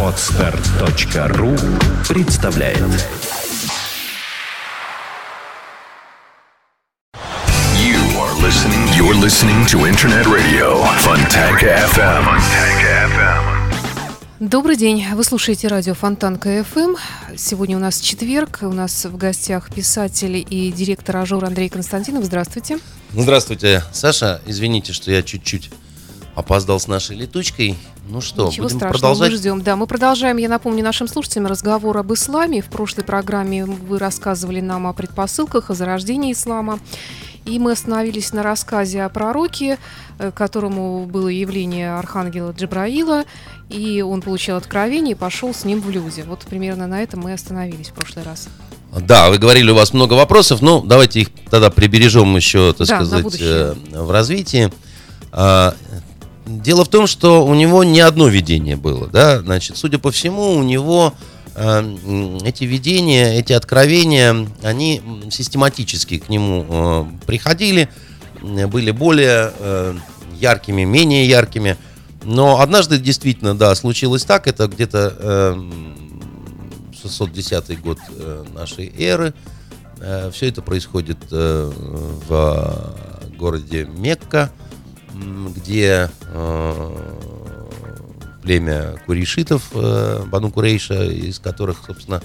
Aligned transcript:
Podster.ru 0.00 1.56
представляет 2.08 2.78
You 7.74 7.98
are 8.20 8.34
listening. 8.40 8.86
You're 8.96 9.18
listening 9.20 9.66
to 9.66 9.88
Internet 9.88 10.26
Radio 10.26 10.84
Fontanka 11.00 11.66
FM. 11.88 12.22
Fontanka 12.22 13.08
FM. 13.10 13.44
Добрый 14.38 14.76
день. 14.76 15.04
Вы 15.12 15.24
слушаете 15.24 15.66
радио 15.66 15.94
Фонтанка 15.94 16.38
FM. 16.38 16.94
Сегодня 17.36 17.76
у 17.76 17.80
нас 17.80 17.98
четверг. 17.98 18.60
У 18.62 18.72
нас 18.72 19.04
в 19.04 19.16
гостях 19.16 19.74
писатель 19.74 20.46
и 20.48 20.70
директор 20.70 21.16
Ажур 21.16 21.44
Андрей 21.44 21.68
Константинов. 21.68 22.24
Здравствуйте. 22.24 22.78
Здравствуйте, 23.12 23.82
Саша. 23.92 24.40
Извините, 24.46 24.92
что 24.92 25.10
я 25.10 25.24
чуть-чуть 25.24 25.70
опоздал 26.34 26.80
с 26.80 26.86
нашей 26.88 27.16
летучкой. 27.16 27.76
Ну 28.08 28.20
что, 28.20 28.48
Ничего 28.48 28.64
будем 28.64 28.78
страшного, 28.78 28.92
продолжать? 28.92 29.30
мы 29.30 29.36
ждем. 29.36 29.62
Да, 29.62 29.76
мы 29.76 29.86
продолжаем, 29.86 30.36
я 30.36 30.48
напомню 30.48 30.82
нашим 30.84 31.08
слушателям, 31.08 31.46
разговор 31.46 31.96
об 31.96 32.12
исламе. 32.12 32.60
В 32.60 32.66
прошлой 32.66 33.04
программе 33.04 33.64
вы 33.64 33.98
рассказывали 33.98 34.60
нам 34.60 34.86
о 34.86 34.92
предпосылках, 34.92 35.70
о 35.70 35.74
зарождении 35.74 36.32
ислама. 36.32 36.78
И 37.44 37.58
мы 37.58 37.72
остановились 37.72 38.32
на 38.32 38.42
рассказе 38.42 39.02
о 39.02 39.08
пророке, 39.10 39.78
э, 40.18 40.30
которому 40.32 41.04
было 41.04 41.28
явление 41.28 41.94
архангела 41.94 42.52
Джабраила, 42.52 43.24
и 43.68 44.00
он 44.00 44.22
получил 44.22 44.56
откровение 44.56 45.12
и 45.12 45.18
пошел 45.18 45.52
с 45.52 45.64
ним 45.64 45.80
в 45.80 45.90
люди. 45.90 46.24
Вот 46.26 46.40
примерно 46.40 46.86
на 46.86 47.02
этом 47.02 47.20
мы 47.20 47.34
остановились 47.34 47.88
в 47.88 47.92
прошлый 47.92 48.24
раз. 48.24 48.48
Да, 48.98 49.28
вы 49.28 49.38
говорили, 49.38 49.70
у 49.70 49.74
вас 49.74 49.92
много 49.92 50.14
вопросов. 50.14 50.62
Ну, 50.62 50.80
давайте 50.80 51.20
их 51.20 51.28
тогда 51.50 51.68
прибережем 51.68 52.34
еще, 52.36 52.72
так 52.72 52.86
Да, 52.86 53.04
сказать, 53.04 53.36
э, 53.40 53.74
в 53.92 54.10
развитии. 54.10 54.72
Дело 56.46 56.84
в 56.84 56.88
том, 56.88 57.06
что 57.06 57.44
у 57.46 57.54
него 57.54 57.84
не 57.84 58.00
одно 58.00 58.28
видение 58.28 58.76
было, 58.76 59.06
да, 59.06 59.40
значит, 59.40 59.78
судя 59.78 59.98
по 59.98 60.10
всему, 60.10 60.52
у 60.52 60.62
него 60.62 61.14
э, 61.54 61.96
эти 62.44 62.64
видения, 62.64 63.38
эти 63.38 63.54
откровения, 63.54 64.46
они 64.62 65.00
систематически 65.30 66.18
к 66.18 66.28
нему 66.28 66.66
э, 66.68 67.04
приходили, 67.26 67.88
были 68.42 68.90
более 68.90 69.52
э, 69.58 69.94
яркими, 70.38 70.84
менее 70.84 71.26
яркими. 71.26 71.78
Но 72.24 72.60
однажды 72.60 72.98
действительно, 72.98 73.56
да, 73.56 73.74
случилось 73.74 74.24
так, 74.24 74.46
это 74.46 74.66
где-то 74.66 75.16
э, 75.18 75.70
610 77.00 77.80
год 77.80 77.98
э, 78.10 78.44
нашей 78.54 78.92
эры. 78.98 79.32
Все 80.32 80.48
это 80.48 80.60
происходит 80.60 81.18
э, 81.30 81.72
в 82.28 82.94
городе 83.38 83.84
Мекка, 83.84 84.50
где 85.56 86.10
э, 86.32 86.96
племя 88.42 88.96
курейшитов, 89.06 89.70
э, 89.72 90.24
Бану 90.26 90.50
Курейша, 90.50 91.04
из 91.04 91.38
которых, 91.38 91.82
собственно, 91.86 92.22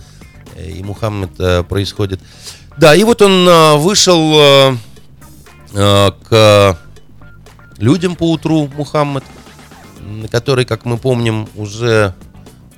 э, 0.56 0.72
и 0.72 0.84
Мухаммед 0.84 1.68
происходит. 1.68 2.20
Да, 2.78 2.96
и 2.96 3.04
вот 3.04 3.22
он 3.22 3.80
вышел 3.80 4.76
к 5.74 6.80
людям 7.78 8.16
по 8.16 8.32
утру, 8.32 8.70
Мухаммед, 8.76 9.24
который, 10.32 10.66
как 10.66 10.86
мы 10.86 10.98
помним, 10.98 11.48
уже 11.56 12.16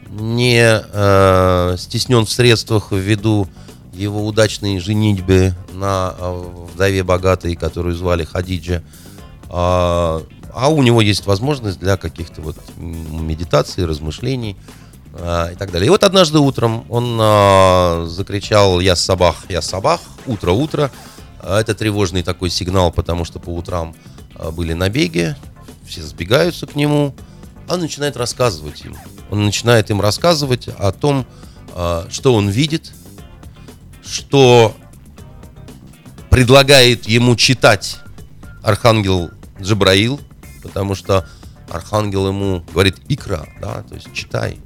не 0.10 0.62
э, 0.62 1.76
стеснен 1.78 2.26
в 2.26 2.32
средствах 2.32 2.92
ввиду 2.92 3.48
его 3.94 4.26
удачной 4.26 4.80
женитьбы 4.80 5.54
на 5.74 6.14
вдове 6.74 7.04
богатой, 7.04 7.56
которую 7.56 7.96
звали 7.96 8.26
Хадиджа. 8.26 8.84
А, 9.54 10.24
а 10.54 10.70
у 10.70 10.82
него 10.82 11.02
есть 11.02 11.26
возможность 11.26 11.78
для 11.78 11.98
каких-то 11.98 12.42
вот 12.42 12.56
медитаций, 12.78 13.86
размышлений 13.86 14.56
а, 15.14 15.52
и 15.52 15.56
так 15.56 15.72
далее. 15.72 15.88
И 15.88 15.90
вот 15.90 16.06
однажды 16.06 16.40
утром 16.40 16.86
он 16.90 17.18
а, 17.20 18.06
закричал 18.08 18.80
«Я 18.80 18.96
сабах, 18.96 19.44
я 19.50 19.62
сабах, 19.62 20.00
утро, 20.26 20.52
утро». 20.52 20.90
А, 21.42 21.60
Это 21.60 21.76
тревожный 21.76 22.24
такой 22.24 22.50
сигнал, 22.50 22.92
потому 22.94 23.26
что 23.26 23.40
по 23.40 23.50
утрам 23.50 23.94
а, 24.36 24.52
были 24.52 24.72
набеги, 24.72 25.36
все 25.86 26.02
сбегаются 26.02 26.66
к 26.66 26.76
нему, 26.76 27.14
а 27.68 27.74
он 27.74 27.82
начинает 27.82 28.16
рассказывать 28.16 28.86
им. 28.86 28.96
Он 29.30 29.44
начинает 29.44 29.90
им 29.90 30.00
рассказывать 30.00 30.70
о 30.70 30.94
том, 30.94 31.26
а, 31.76 32.08
что 32.10 32.34
он 32.34 32.48
видит, 32.48 32.94
что 34.02 34.74
предлагает 36.30 37.10
ему 37.10 37.36
читать 37.36 37.98
архангел 38.64 39.30
Джабраил, 39.62 40.20
потому 40.64 40.96
что 40.96 41.28
архангел 41.70 42.28
ему 42.28 42.64
говорит 42.74 42.98
икра, 43.08 43.48
да, 43.62 43.84
то 43.84 43.96
есть 43.96 44.12
читай. 44.14 44.60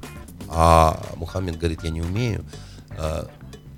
А 0.48 1.00
Мухаммед 1.16 1.58
говорит, 1.58 1.82
я 1.82 1.90
не 1.90 2.02
умею. 2.02 2.44
А, 2.90 3.28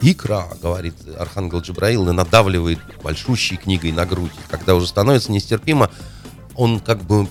Икра, 0.01 0.47
говорит 0.63 0.95
архангел 1.19 1.61
Джабраил, 1.61 2.09
и 2.09 2.13
надавливает 2.13 2.79
большущей 3.03 3.57
книгой 3.57 3.91
на 3.91 4.07
грудь. 4.07 4.33
Когда 4.49 4.75
уже 4.75 4.87
становится 4.87 5.33
нестерпимо, 5.33 5.91
он 6.55 6.79
как 6.81 7.03
бы 7.03 7.27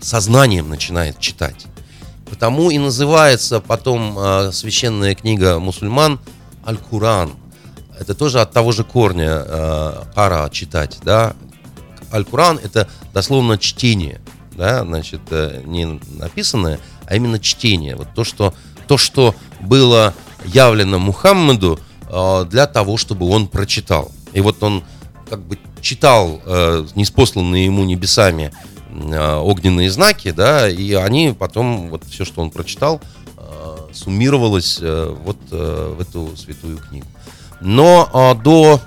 сознанием 0.00 0.68
начинает 0.68 1.18
читать. 1.18 1.66
Потому 2.28 2.70
и 2.70 2.78
называется 2.78 3.60
потом 3.60 4.16
э, 4.18 4.52
священная 4.52 5.14
книга 5.14 5.58
мусульман 5.58 6.20
Аль-Куран. 6.66 7.32
Это 7.98 8.14
тоже 8.14 8.40
от 8.40 8.52
того 8.52 8.72
же 8.72 8.84
корня 8.84 9.44
э, 9.44 10.02
ара 10.14 10.48
читать, 10.48 10.98
да. 11.02 11.34
Аль-Куран 12.12 12.58
это 12.62 12.88
дословно 13.12 13.58
чтение, 13.58 14.20
да, 14.56 14.84
значит, 14.84 15.20
э, 15.30 15.62
не 15.64 16.00
написанное, 16.18 16.80
а 17.06 17.16
именно 17.16 17.38
чтение. 17.38 17.96
Вот 17.96 18.08
то, 18.14 18.24
что, 18.24 18.54
то, 18.86 18.98
что 18.98 19.34
было 19.60 20.14
явлено 20.44 20.98
Мухаммаду 20.98 21.78
э, 22.08 22.44
для 22.50 22.66
того, 22.66 22.96
чтобы 22.96 23.28
он 23.28 23.48
прочитал. 23.48 24.10
И 24.32 24.40
вот 24.40 24.62
он 24.62 24.84
как 25.28 25.40
бы 25.40 25.58
читал 25.80 26.40
э, 26.44 26.86
неспосланные 26.94 27.64
ему 27.64 27.84
небесами 27.84 28.52
э, 28.90 29.36
огненные 29.36 29.90
знаки, 29.90 30.30
да, 30.30 30.68
и 30.68 30.92
они 30.92 31.34
потом, 31.38 31.88
вот 31.88 32.04
все, 32.04 32.24
что 32.24 32.42
он 32.42 32.50
прочитал, 32.50 33.00
э, 33.36 33.76
суммировалось 33.92 34.78
э, 34.80 35.16
вот 35.24 35.38
э, 35.50 35.94
в 35.96 36.00
эту 36.00 36.36
святую 36.36 36.78
книгу. 36.78 37.06
Но 37.60 38.08
э, 38.12 38.42
до 38.42 38.80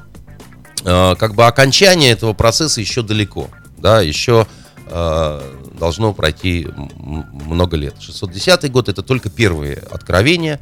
как 0.83 1.35
бы 1.35 1.45
окончания 1.45 2.11
этого 2.11 2.33
процесса 2.33 2.81
еще 2.81 3.01
далеко, 3.01 3.49
да, 3.77 4.01
еще 4.01 4.47
э, 4.87 5.41
должно 5.79 6.13
пройти 6.13 6.67
много 6.97 7.77
лет. 7.77 7.95
610 7.99 8.71
год 8.71 8.89
это 8.89 9.01
только 9.01 9.29
первые 9.29 9.75
откровения, 9.75 10.59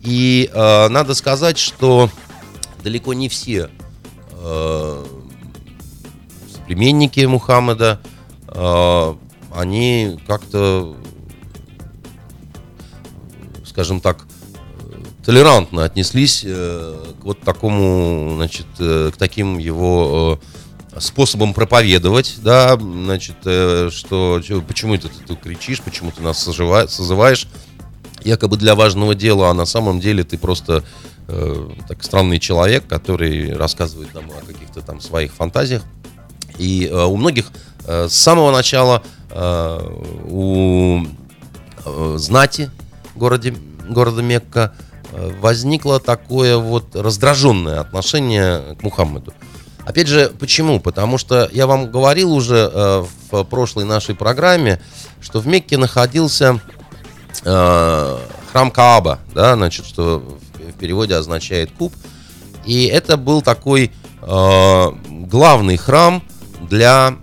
и 0.00 0.50
э, 0.52 0.88
надо 0.88 1.14
сказать, 1.14 1.58
что 1.58 2.10
далеко 2.82 3.14
не 3.14 3.28
все 3.28 3.70
э, 4.32 5.04
соплеменники 6.52 7.20
Мухаммеда, 7.20 8.00
э, 8.48 9.14
они 9.54 10.18
как-то, 10.26 10.96
скажем 13.64 14.00
так, 14.00 14.24
э, 14.24 14.27
толерантно 15.28 15.84
отнеслись 15.84 16.42
э, 16.42 17.04
к 17.20 17.22
вот 17.22 17.38
такому, 17.42 18.36
значит, 18.36 18.64
э, 18.78 19.10
к 19.12 19.18
таким 19.18 19.58
его 19.58 20.40
э, 20.94 21.00
способам 21.00 21.52
проповедовать, 21.52 22.36
да, 22.38 22.78
значит, 22.78 23.36
что, 23.42 24.40
почему 24.66 24.94
это 24.94 25.08
ты, 25.08 25.22
тут 25.26 25.40
кричишь, 25.40 25.82
почему 25.82 26.12
ты 26.12 26.22
нас 26.22 26.48
созыва- 26.48 26.88
созываешь, 26.88 27.46
якобы 28.24 28.56
для 28.56 28.74
важного 28.74 29.14
дела, 29.14 29.50
а 29.50 29.52
на 29.52 29.66
самом 29.66 30.00
деле 30.00 30.24
ты 30.24 30.38
просто 30.38 30.82
э, 31.26 31.70
так 31.86 32.02
странный 32.02 32.38
человек, 32.38 32.86
который 32.86 33.54
рассказывает 33.54 34.14
нам 34.14 34.24
о 34.30 34.46
каких-то 34.46 34.80
там 34.80 34.98
своих 35.02 35.34
фантазиях. 35.34 35.82
И 36.56 36.88
э, 36.90 37.04
у 37.04 37.18
многих 37.18 37.50
э, 37.84 38.08
с 38.08 38.14
самого 38.14 38.50
начала 38.50 39.02
э, 39.30 39.78
у 40.30 41.04
э, 41.84 42.14
знати 42.16 42.70
городе, 43.14 43.54
города 43.90 44.22
Мекка 44.22 44.72
возникло 45.40 46.00
такое 46.00 46.56
вот 46.56 46.94
раздраженное 46.94 47.80
отношение 47.80 48.76
к 48.76 48.82
Мухаммеду. 48.82 49.32
Опять 49.84 50.08
же, 50.08 50.30
почему? 50.38 50.80
Потому 50.80 51.16
что 51.16 51.48
я 51.50 51.66
вам 51.66 51.90
говорил 51.90 52.32
уже 52.34 52.70
э, 52.70 53.04
в 53.30 53.44
прошлой 53.44 53.86
нашей 53.86 54.14
программе, 54.14 54.82
что 55.20 55.40
в 55.40 55.46
Мекке 55.46 55.78
находился 55.78 56.60
э, 57.42 58.18
храм 58.52 58.70
Кааба, 58.70 59.18
да, 59.34 59.54
значит, 59.54 59.86
что 59.86 60.22
в, 60.52 60.72
переводе 60.78 61.14
означает 61.14 61.70
куб. 61.72 61.94
И 62.66 62.84
это 62.84 63.16
был 63.16 63.40
такой 63.40 63.90
э, 64.20 64.86
главный 65.08 65.76
храм 65.78 66.22
для 66.60 67.16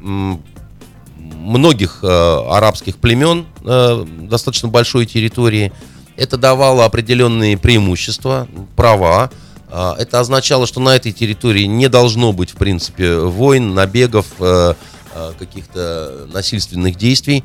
многих 1.45 1.99
э, 2.01 2.07
арабских 2.07 2.97
племен 2.97 3.45
э, 3.63 4.05
достаточно 4.21 4.69
большой 4.69 5.05
территории. 5.05 5.71
Это 6.17 6.37
давало 6.37 6.85
определенные 6.85 7.57
преимущества, 7.57 8.47
права. 8.75 9.31
А, 9.69 9.95
Это 9.97 10.19
означало, 10.19 10.67
что 10.67 10.79
на 10.79 10.95
этой 10.95 11.11
территории 11.11 11.63
не 11.65 11.89
должно 11.89 12.31
быть, 12.31 12.51
в 12.51 12.55
принципе, 12.55 13.17
войн, 13.17 13.73
набегов, 13.73 14.27
э, 14.39 14.73
э, 15.13 15.31
каких-то 15.37 16.27
насильственных 16.31 16.95
действий. 16.95 17.43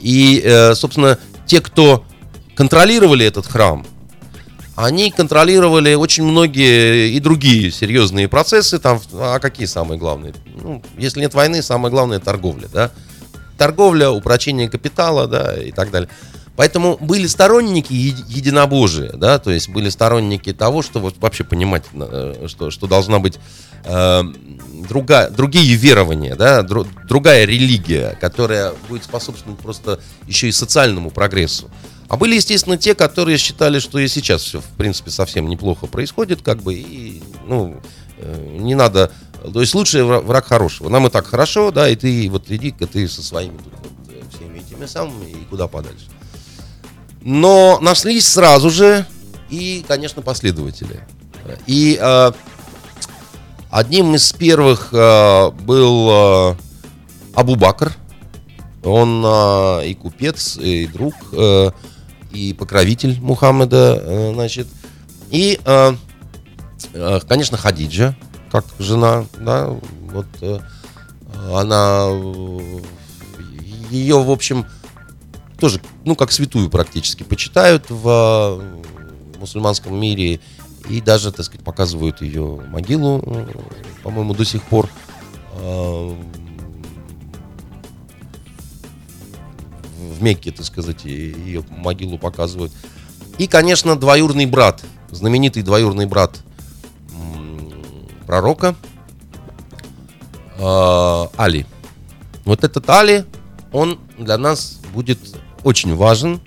И, 0.00 0.42
э, 0.44 0.74
собственно, 0.74 1.18
те, 1.46 1.60
кто 1.60 2.04
контролировали 2.54 3.24
этот 3.24 3.46
храм, 3.46 3.86
они 4.74 5.10
контролировали 5.10 5.94
очень 5.94 6.22
многие 6.24 7.10
и 7.10 7.20
другие 7.20 7.70
серьезные 7.72 8.28
процессы. 8.28 8.78
Там, 8.78 9.00
а 9.12 9.38
какие 9.40 9.66
самые 9.66 9.98
главные? 9.98 10.34
Ну, 10.62 10.82
если 10.96 11.20
нет 11.20 11.34
войны, 11.34 11.62
самое 11.62 11.90
главное 11.90 12.20
торговля, 12.20 12.68
да? 12.72 12.90
Торговля, 13.56 14.10
упрочение 14.10 14.68
капитала, 14.68 15.26
да, 15.26 15.56
и 15.60 15.72
так 15.72 15.90
далее. 15.90 16.08
Поэтому 16.58 16.98
были 17.00 17.28
сторонники 17.28 17.92
единобожия, 17.92 19.12
да, 19.12 19.38
то 19.38 19.52
есть 19.52 19.68
были 19.68 19.90
сторонники 19.90 20.52
того, 20.52 20.82
что 20.82 20.98
вот 20.98 21.16
вообще 21.18 21.44
понимать, 21.44 21.84
э, 21.94 22.46
что, 22.48 22.72
что 22.72 22.88
должна 22.88 23.20
быть 23.20 23.38
э, 23.84 24.22
другая, 24.88 25.30
другие 25.30 25.76
верования, 25.76 26.34
да, 26.34 26.62
дру, 26.62 26.84
другая 27.06 27.44
религия, 27.44 28.18
которая 28.20 28.72
будет 28.88 29.04
способствовать 29.04 29.60
просто 29.60 30.00
еще 30.26 30.48
и 30.48 30.52
социальному 30.52 31.12
прогрессу. 31.12 31.70
А 32.08 32.16
были, 32.16 32.34
естественно, 32.34 32.76
те, 32.76 32.96
которые 32.96 33.38
считали, 33.38 33.78
что 33.78 34.00
и 34.00 34.08
сейчас 34.08 34.42
все, 34.42 34.60
в 34.60 34.76
принципе, 34.76 35.12
совсем 35.12 35.48
неплохо 35.48 35.86
происходит, 35.86 36.42
как 36.42 36.64
бы, 36.64 36.74
и, 36.74 37.22
ну, 37.46 37.76
э, 38.16 38.56
не 38.58 38.74
надо... 38.74 39.12
То 39.52 39.60
есть 39.60 39.76
лучший 39.76 40.02
враг 40.02 40.46
хорошего. 40.46 40.88
Нам 40.88 41.06
и 41.06 41.10
так 41.10 41.24
хорошо, 41.24 41.70
да, 41.70 41.88
и 41.88 41.94
ты 41.94 42.28
вот 42.28 42.50
иди-ка 42.50 42.88
ты 42.88 43.06
со 43.06 43.22
своими 43.22 43.58
тут 43.58 43.74
вот, 43.74 43.92
э, 44.08 44.22
всеми 44.34 44.58
этими 44.58 44.86
самыми 44.86 45.30
и 45.30 45.44
куда 45.48 45.68
подальше. 45.68 46.06
Но 47.30 47.78
нашлись 47.82 48.26
сразу 48.26 48.70
же 48.70 49.04
и, 49.50 49.84
конечно, 49.86 50.22
последователи. 50.22 51.06
И 51.66 51.98
э, 52.00 52.32
одним 53.68 54.14
из 54.14 54.32
первых 54.32 54.88
э, 54.94 55.50
был 55.50 56.08
э, 56.10 56.56
Абу 57.34 57.56
Бакр. 57.56 57.92
Он 58.82 59.22
э, 59.26 59.88
и 59.88 59.94
купец, 59.94 60.56
и 60.56 60.86
друг. 60.86 61.12
Э, 61.32 61.70
и 62.32 62.54
покровитель 62.54 63.20
Мухаммеда, 63.20 64.02
э, 64.02 64.32
значит. 64.32 64.66
И, 65.30 65.60
э, 65.62 65.92
э, 66.94 67.20
конечно, 67.28 67.58
Хадиджа, 67.58 68.16
как 68.50 68.64
жена, 68.78 69.26
да, 69.38 69.76
вот 70.12 70.26
она, 71.52 72.08
ее, 73.90 74.22
в 74.22 74.30
общем, 74.30 74.64
тоже, 75.58 75.80
ну, 76.04 76.14
как 76.14 76.32
святую 76.32 76.70
практически 76.70 77.22
почитают 77.22 77.86
в 77.88 78.62
мусульманском 79.38 79.98
мире 79.98 80.40
и 80.88 81.00
даже, 81.00 81.32
так 81.32 81.44
сказать, 81.44 81.64
показывают 81.64 82.22
ее 82.22 82.60
могилу, 82.68 83.22
по-моему, 84.02 84.34
до 84.34 84.44
сих 84.44 84.62
пор 84.62 84.88
в 85.54 86.14
Мекке, 90.20 90.50
так 90.50 90.64
сказать, 90.64 91.04
ее 91.04 91.64
могилу 91.70 92.18
показывают. 92.18 92.72
И, 93.38 93.46
конечно, 93.46 93.96
двоюрный 93.96 94.46
брат, 94.46 94.82
знаменитый 95.10 95.62
двоюрный 95.62 96.06
брат 96.06 96.40
пророка 98.26 98.74
э, 100.58 101.26
Али. 101.36 101.66
Вот 102.44 102.64
этот 102.64 102.88
Али, 102.90 103.24
он 103.72 103.98
для 104.18 104.36
нас 104.38 104.80
будет 104.92 105.18
очень 105.68 105.94
важен 105.94 106.40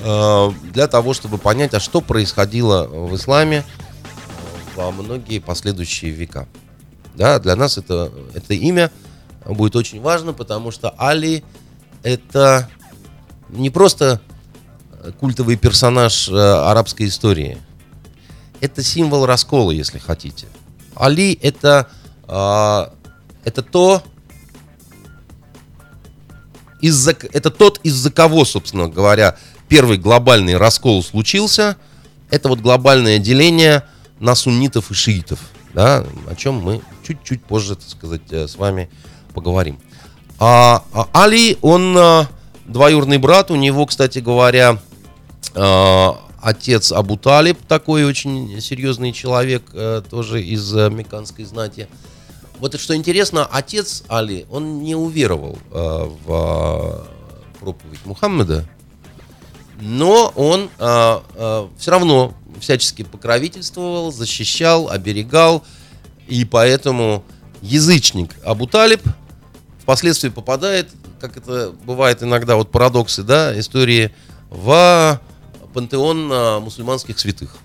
э, 0.00 0.50
для 0.72 0.88
того, 0.88 1.14
чтобы 1.14 1.38
понять, 1.38 1.72
а 1.72 1.80
что 1.80 2.00
происходило 2.00 2.84
в 2.86 3.14
исламе 3.14 3.64
во 4.74 4.90
многие 4.90 5.38
последующие 5.38 6.10
века. 6.10 6.48
Да, 7.14 7.38
для 7.38 7.54
нас 7.54 7.78
это, 7.78 8.10
это 8.34 8.54
имя 8.54 8.90
будет 9.46 9.76
очень 9.76 10.00
важно, 10.00 10.32
потому 10.32 10.72
что 10.72 10.92
Али 10.98 11.44
это 12.02 12.68
не 13.50 13.70
просто 13.70 14.20
культовый 15.20 15.56
персонаж 15.56 16.28
э, 16.28 16.32
арабской 16.34 17.06
истории. 17.06 17.58
Это 18.60 18.82
символ 18.82 19.26
раскола, 19.26 19.70
если 19.70 19.98
хотите. 19.98 20.48
Али 20.96 21.38
это, 21.40 21.88
э, 22.26 22.86
это 23.44 23.62
то, 23.62 24.02
из-за, 26.84 27.16
это 27.32 27.50
тот, 27.50 27.80
из-за 27.82 28.10
кого, 28.10 28.44
собственно 28.44 28.88
говоря, 28.88 29.38
первый 29.68 29.96
глобальный 29.96 30.58
раскол 30.58 31.02
случился. 31.02 31.78
Это 32.28 32.50
вот 32.50 32.60
глобальное 32.60 33.18
деление 33.18 33.84
на 34.20 34.34
суннитов 34.34 34.90
и 34.90 34.94
шиитов, 34.94 35.38
да, 35.72 36.04
о 36.28 36.34
чем 36.34 36.56
мы 36.56 36.82
чуть-чуть 37.02 37.42
позже, 37.42 37.76
так 37.76 37.88
сказать, 37.88 38.20
э, 38.30 38.46
с 38.46 38.56
вами 38.56 38.90
поговорим. 39.32 39.78
А, 40.38 40.84
а 40.92 41.08
Али, 41.14 41.56
он 41.62 41.96
а, 41.96 42.28
двоюродный 42.66 43.16
брат, 43.18 43.50
у 43.50 43.56
него, 43.56 43.86
кстати 43.86 44.18
говоря, 44.18 44.78
а, 45.54 46.20
отец 46.42 46.92
Абу 46.92 47.16
Талиб, 47.16 47.58
такой 47.66 48.04
очень 48.04 48.60
серьезный 48.60 49.12
человек, 49.12 49.62
а, 49.72 50.02
тоже 50.02 50.42
из 50.42 50.76
а, 50.76 50.90
меканской 50.90 51.46
знати. 51.46 51.88
Вот 52.64 52.80
что 52.80 52.96
интересно, 52.96 53.44
отец 53.44 54.04
Али, 54.08 54.46
он 54.48 54.82
не 54.82 54.94
уверовал 54.94 55.58
а, 55.70 56.06
в 56.06 56.32
а, 56.32 57.06
проповедь 57.60 58.00
Мухаммеда, 58.06 58.64
но 59.82 60.32
он 60.34 60.70
а, 60.78 61.22
а, 61.34 61.68
все 61.76 61.90
равно 61.90 62.32
всячески 62.58 63.02
покровительствовал, 63.02 64.12
защищал, 64.12 64.88
оберегал, 64.88 65.62
и 66.26 66.46
поэтому 66.46 67.22
язычник 67.60 68.34
Абу 68.42 68.66
Талиб– 68.66 69.02
впоследствии 69.82 70.30
попадает, 70.30 70.88
как 71.20 71.36
это 71.36 71.70
бывает 71.84 72.22
иногда, 72.22 72.56
вот 72.56 72.70
парадоксы, 72.70 73.22
да, 73.24 73.60
истории, 73.60 74.10
в 74.48 75.20
пантеон 75.74 76.30
а, 76.32 76.60
мусульманских 76.60 77.18
святых. 77.18 77.56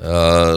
А, 0.00 0.56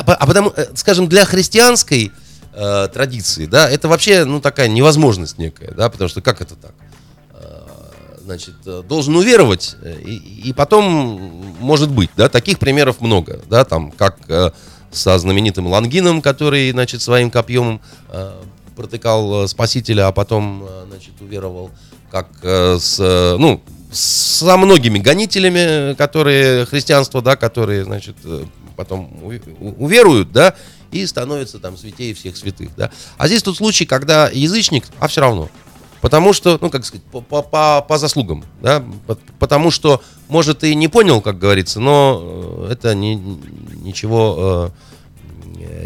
а, 0.00 0.12
а, 0.12 0.26
потому, 0.26 0.52
э, 0.56 0.66
скажем, 0.74 1.08
для 1.08 1.24
христианской 1.24 2.12
а, 2.54 2.88
традиции, 2.88 3.46
да, 3.46 3.68
это 3.68 3.88
вообще, 3.88 4.24
ну, 4.24 4.40
такая 4.40 4.68
невозможность 4.68 5.38
некая, 5.38 5.72
да, 5.72 5.88
потому 5.88 6.08
что 6.08 6.20
как 6.20 6.40
это 6.40 6.54
так? 6.54 6.72
значит, 8.22 8.54
должен 8.86 9.16
уверовать, 9.16 9.74
и, 9.84 10.14
и 10.44 10.52
потом, 10.52 11.54
может 11.58 11.90
быть, 11.90 12.08
да, 12.16 12.28
таких 12.28 12.60
примеров 12.60 13.00
много, 13.00 13.40
да, 13.50 13.64
там, 13.64 13.90
как 13.90 14.16
со 14.92 15.18
знаменитым 15.18 15.66
Лангином, 15.66 16.22
который, 16.22 16.70
значит, 16.70 17.02
своим 17.02 17.32
копьем 17.32 17.80
протыкал 18.72 19.44
э, 19.44 19.48
спасителя, 19.48 20.08
а 20.08 20.12
потом, 20.12 20.64
э, 20.68 20.84
значит, 20.88 21.12
уверовал, 21.20 21.70
как 22.10 22.28
э, 22.42 22.78
с, 22.78 22.98
ну, 23.38 23.62
со 23.90 24.56
многими 24.56 24.98
гонителями, 24.98 25.94
которые 25.94 26.66
христианство, 26.66 27.22
да, 27.22 27.36
которые, 27.36 27.84
значит, 27.84 28.16
потом 28.82 29.10
уверуют, 29.22 30.32
да, 30.32 30.54
и 30.90 31.06
становятся 31.06 31.58
там 31.58 31.76
святее 31.76 32.14
всех 32.14 32.36
святых, 32.36 32.70
да. 32.76 32.90
А 33.16 33.26
здесь 33.28 33.42
тот 33.42 33.56
случай, 33.56 33.86
когда 33.86 34.28
язычник, 34.28 34.84
а 34.98 35.06
все 35.06 35.20
равно, 35.20 35.48
потому 36.00 36.32
что, 36.32 36.58
ну, 36.60 36.68
как 36.68 36.84
сказать, 36.84 37.04
по, 37.04 37.20
по, 37.20 37.80
по 37.80 37.98
заслугам, 37.98 38.44
да, 38.60 38.84
потому 39.38 39.70
что, 39.70 40.02
может, 40.28 40.64
и 40.64 40.74
не 40.74 40.88
понял, 40.88 41.20
как 41.20 41.38
говорится, 41.38 41.80
но 41.80 42.66
это 42.68 42.94
не, 42.94 43.14
ничего 43.14 44.72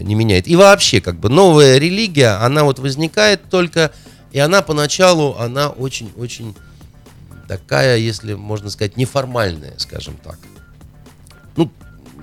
не 0.02 0.14
меняет. 0.14 0.48
И 0.48 0.56
вообще, 0.56 1.00
как 1.00 1.18
бы 1.18 1.28
новая 1.28 1.78
религия, 1.78 2.42
она 2.42 2.64
вот 2.64 2.78
возникает 2.78 3.50
только, 3.50 3.92
и 4.32 4.38
она 4.38 4.62
поначалу, 4.62 5.36
она 5.38 5.68
очень-очень 5.68 6.54
такая, 7.46 7.98
если 7.98 8.34
можно 8.34 8.70
сказать, 8.70 8.96
неформальная, 8.96 9.74
скажем 9.78 10.16
так. 10.22 10.38
Ну, 11.56 11.70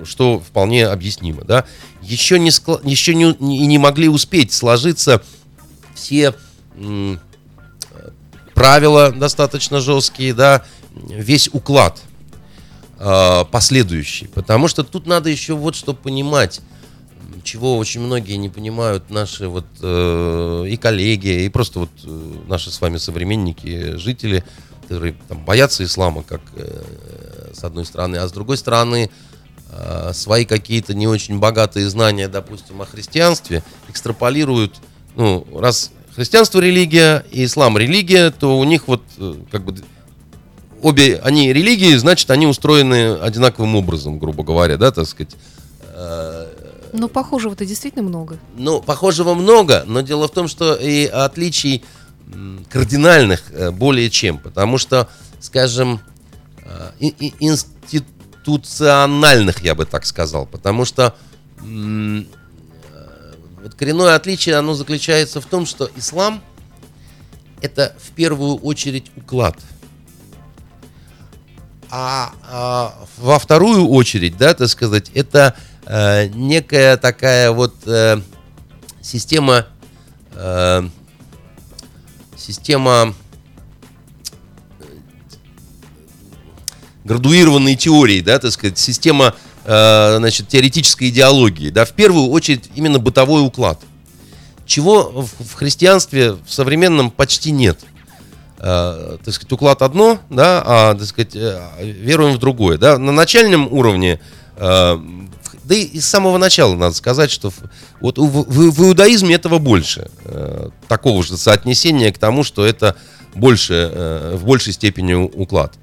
что 0.04 0.40
вполне 0.40 0.88
объяснимо, 0.88 1.44
да. 1.44 1.66
Еще 2.02 2.40
не, 2.40 2.50
скла- 2.50 2.82
еще 2.84 3.16
не, 3.16 3.36
не, 3.40 3.66
не 3.66 3.78
могли 3.78 4.10
успеть 4.10 4.52
сложиться 4.52 5.22
все 5.94 6.34
м- 6.76 7.20
правила 8.54 9.12
достаточно 9.12 9.80
жесткие, 9.82 10.34
да, 10.34 10.64
весь 10.96 11.50
уклад 11.54 12.02
э, 13.00 13.46
последующий. 13.52 14.28
Потому 14.28 14.68
что 14.68 14.84
тут 14.84 15.08
надо 15.08 15.30
еще 15.30 15.54
вот 15.54 15.76
что 15.76 15.94
понимать 15.94 16.62
чего 17.44 17.78
очень 17.78 18.00
многие 18.02 18.36
не 18.38 18.50
понимают 18.50 19.10
наши 19.10 19.48
вот 19.48 19.66
э, 19.82 20.66
и 20.70 20.78
коллеги, 20.78 21.44
и 21.44 21.50
просто 21.50 21.80
вот 21.80 21.90
э, 22.06 22.34
наши 22.48 22.72
с 22.72 22.80
вами 22.80 22.98
современники, 22.98 23.98
жители, 23.98 24.44
которые 24.84 25.16
там, 25.28 25.44
боятся 25.44 25.84
ислама, 25.84 26.24
как 26.24 26.42
э, 26.56 26.84
с 27.54 27.64
одной 27.64 27.86
стороны, 27.86 28.16
а 28.18 28.28
с 28.28 28.32
другой 28.32 28.58
стороны 28.58 29.10
свои 30.14 30.46
какие-то 30.46 30.94
не 30.94 31.08
очень 31.08 31.40
богатые 31.40 31.90
знания, 31.90 32.28
допустим, 32.28 32.82
о 32.82 32.86
христианстве 32.86 33.64
экстраполируют, 33.90 34.76
ну, 35.16 35.46
раз 35.56 35.92
христианство 36.16 36.60
религия 36.60 37.26
и 37.32 37.46
ислам 37.46 37.78
религия, 37.78 38.32
то 38.32 38.58
у 38.60 38.64
них 38.64 38.88
вот 38.88 39.02
э, 39.18 39.36
как 39.52 39.64
бы 39.66 39.76
обе 40.82 41.20
они 41.24 41.52
религии, 41.54 41.96
значит, 41.96 42.30
они 42.32 42.46
устроены 42.48 43.16
одинаковым 43.16 43.76
образом, 43.76 44.20
грубо 44.20 44.44
говоря, 44.44 44.78
да, 44.78 44.92
так 44.92 45.08
сказать. 45.08 45.36
Э, 45.96 46.48
но 46.94 47.08
похожего-то 47.08 47.66
действительно 47.66 48.04
много. 48.04 48.38
Ну, 48.56 48.82
похожего 48.82 49.34
много, 49.34 49.84
но 49.88 50.02
дело 50.02 50.28
в 50.28 50.32
том, 50.32 50.48
что 50.48 50.76
и 50.76 51.06
отличий 51.06 51.84
кардинальных 52.70 53.52
э, 53.52 53.72
более 53.72 54.10
чем, 54.10 54.38
потому 54.38 54.78
что, 54.78 55.10
скажем, 55.40 56.00
э, 56.64 56.92
и- 57.00 57.16
и- 57.20 57.34
институциональных, 58.44 59.62
я 59.62 59.76
бы 59.76 59.86
так 59.86 60.06
сказал, 60.06 60.46
потому 60.46 60.86
что 60.86 61.16
э, 61.62 62.24
вот 63.62 63.74
коренное 63.76 64.16
отличие, 64.16 64.56
оно 64.56 64.74
заключается 64.74 65.40
в 65.42 65.46
том, 65.46 65.66
что 65.66 65.90
ислам 65.96 66.42
это 67.62 67.96
в 67.98 68.12
первую 68.12 68.58
очередь 68.58 69.12
уклад. 69.16 69.58
А, 71.90 72.34
а 72.50 73.06
во 73.18 73.40
вторую 73.40 73.88
очередь, 73.88 74.36
да, 74.38 74.54
так 74.54 74.68
сказать, 74.68 75.12
это 75.14 75.56
э, 75.86 76.28
некая 76.28 76.98
такая 76.98 77.52
вот 77.52 77.76
э, 77.86 78.20
система, 79.02 79.68
э, 80.34 80.90
система 82.36 83.14
градуированной 87.04 87.76
теории, 87.76 88.22
да, 88.22 88.40
так 88.40 88.52
сказать, 88.52 88.78
система, 88.78 89.34
э, 89.66 90.16
значит, 90.18 90.48
теоретической 90.48 91.10
идеологии, 91.10 91.70
да, 91.70 91.86
в 91.86 91.92
первую 91.92 92.30
очередь 92.30 92.70
именно 92.76 93.00
бытовой 93.00 93.46
уклад, 93.46 93.80
чего 94.66 95.04
в, 95.04 95.44
в 95.46 95.54
христианстве 95.56 96.34
в 96.34 96.52
современном 96.52 97.12
почти 97.12 97.52
нет. 97.52 97.80
Э, 98.60 99.18
так 99.24 99.34
сказать, 99.34 99.52
уклад 99.52 99.82
одно, 99.82 100.20
да, 100.30 100.64
а, 100.66 100.96
так 100.96 101.06
сказать, 101.06 101.36
э, 101.36 101.62
веруем 101.82 102.36
в 102.36 102.40
другое, 102.40 102.78
да. 102.78 102.98
На 102.98 103.12
начальном 103.12 103.68
уровне, 103.72 104.22
э, 104.56 104.98
да 105.66 105.76
и 105.76 106.00
с 106.00 106.06
самого 106.08 106.38
начала 106.38 106.76
надо 106.76 106.96
сказать, 106.96 107.30
что 107.32 107.52
вот 108.00 108.18
в, 108.18 108.24
в- 108.26 108.72
в 108.72 108.82
иудаизме 108.86 109.36
этого 109.36 109.60
больше, 109.60 110.10
э, 110.24 110.70
такого 110.88 111.24
же 111.24 111.36
соотнесения 111.38 112.12
к 112.14 112.18
тому, 112.18 112.44
что 112.46 112.66
это 112.66 112.96
больше, 113.36 113.90
э, 113.92 114.36
в 114.38 114.46
большей 114.46 114.72
степени 114.72 115.14
уклад. 115.14 115.74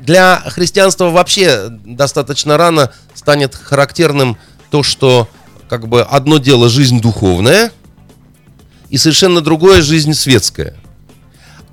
Для 0.00 0.42
христианства 0.46 1.10
вообще 1.10 1.68
достаточно 1.68 2.56
рано 2.56 2.92
станет 3.14 3.54
характерным 3.54 4.38
то, 4.70 4.82
что 4.82 5.28
как 5.68 5.88
бы 5.88 6.02
одно 6.02 6.38
дело 6.38 6.68
жизнь 6.68 7.00
духовная 7.00 7.70
и 8.88 8.96
совершенно 8.96 9.40
другое 9.40 9.82
жизнь 9.82 10.14
светская. 10.14 10.74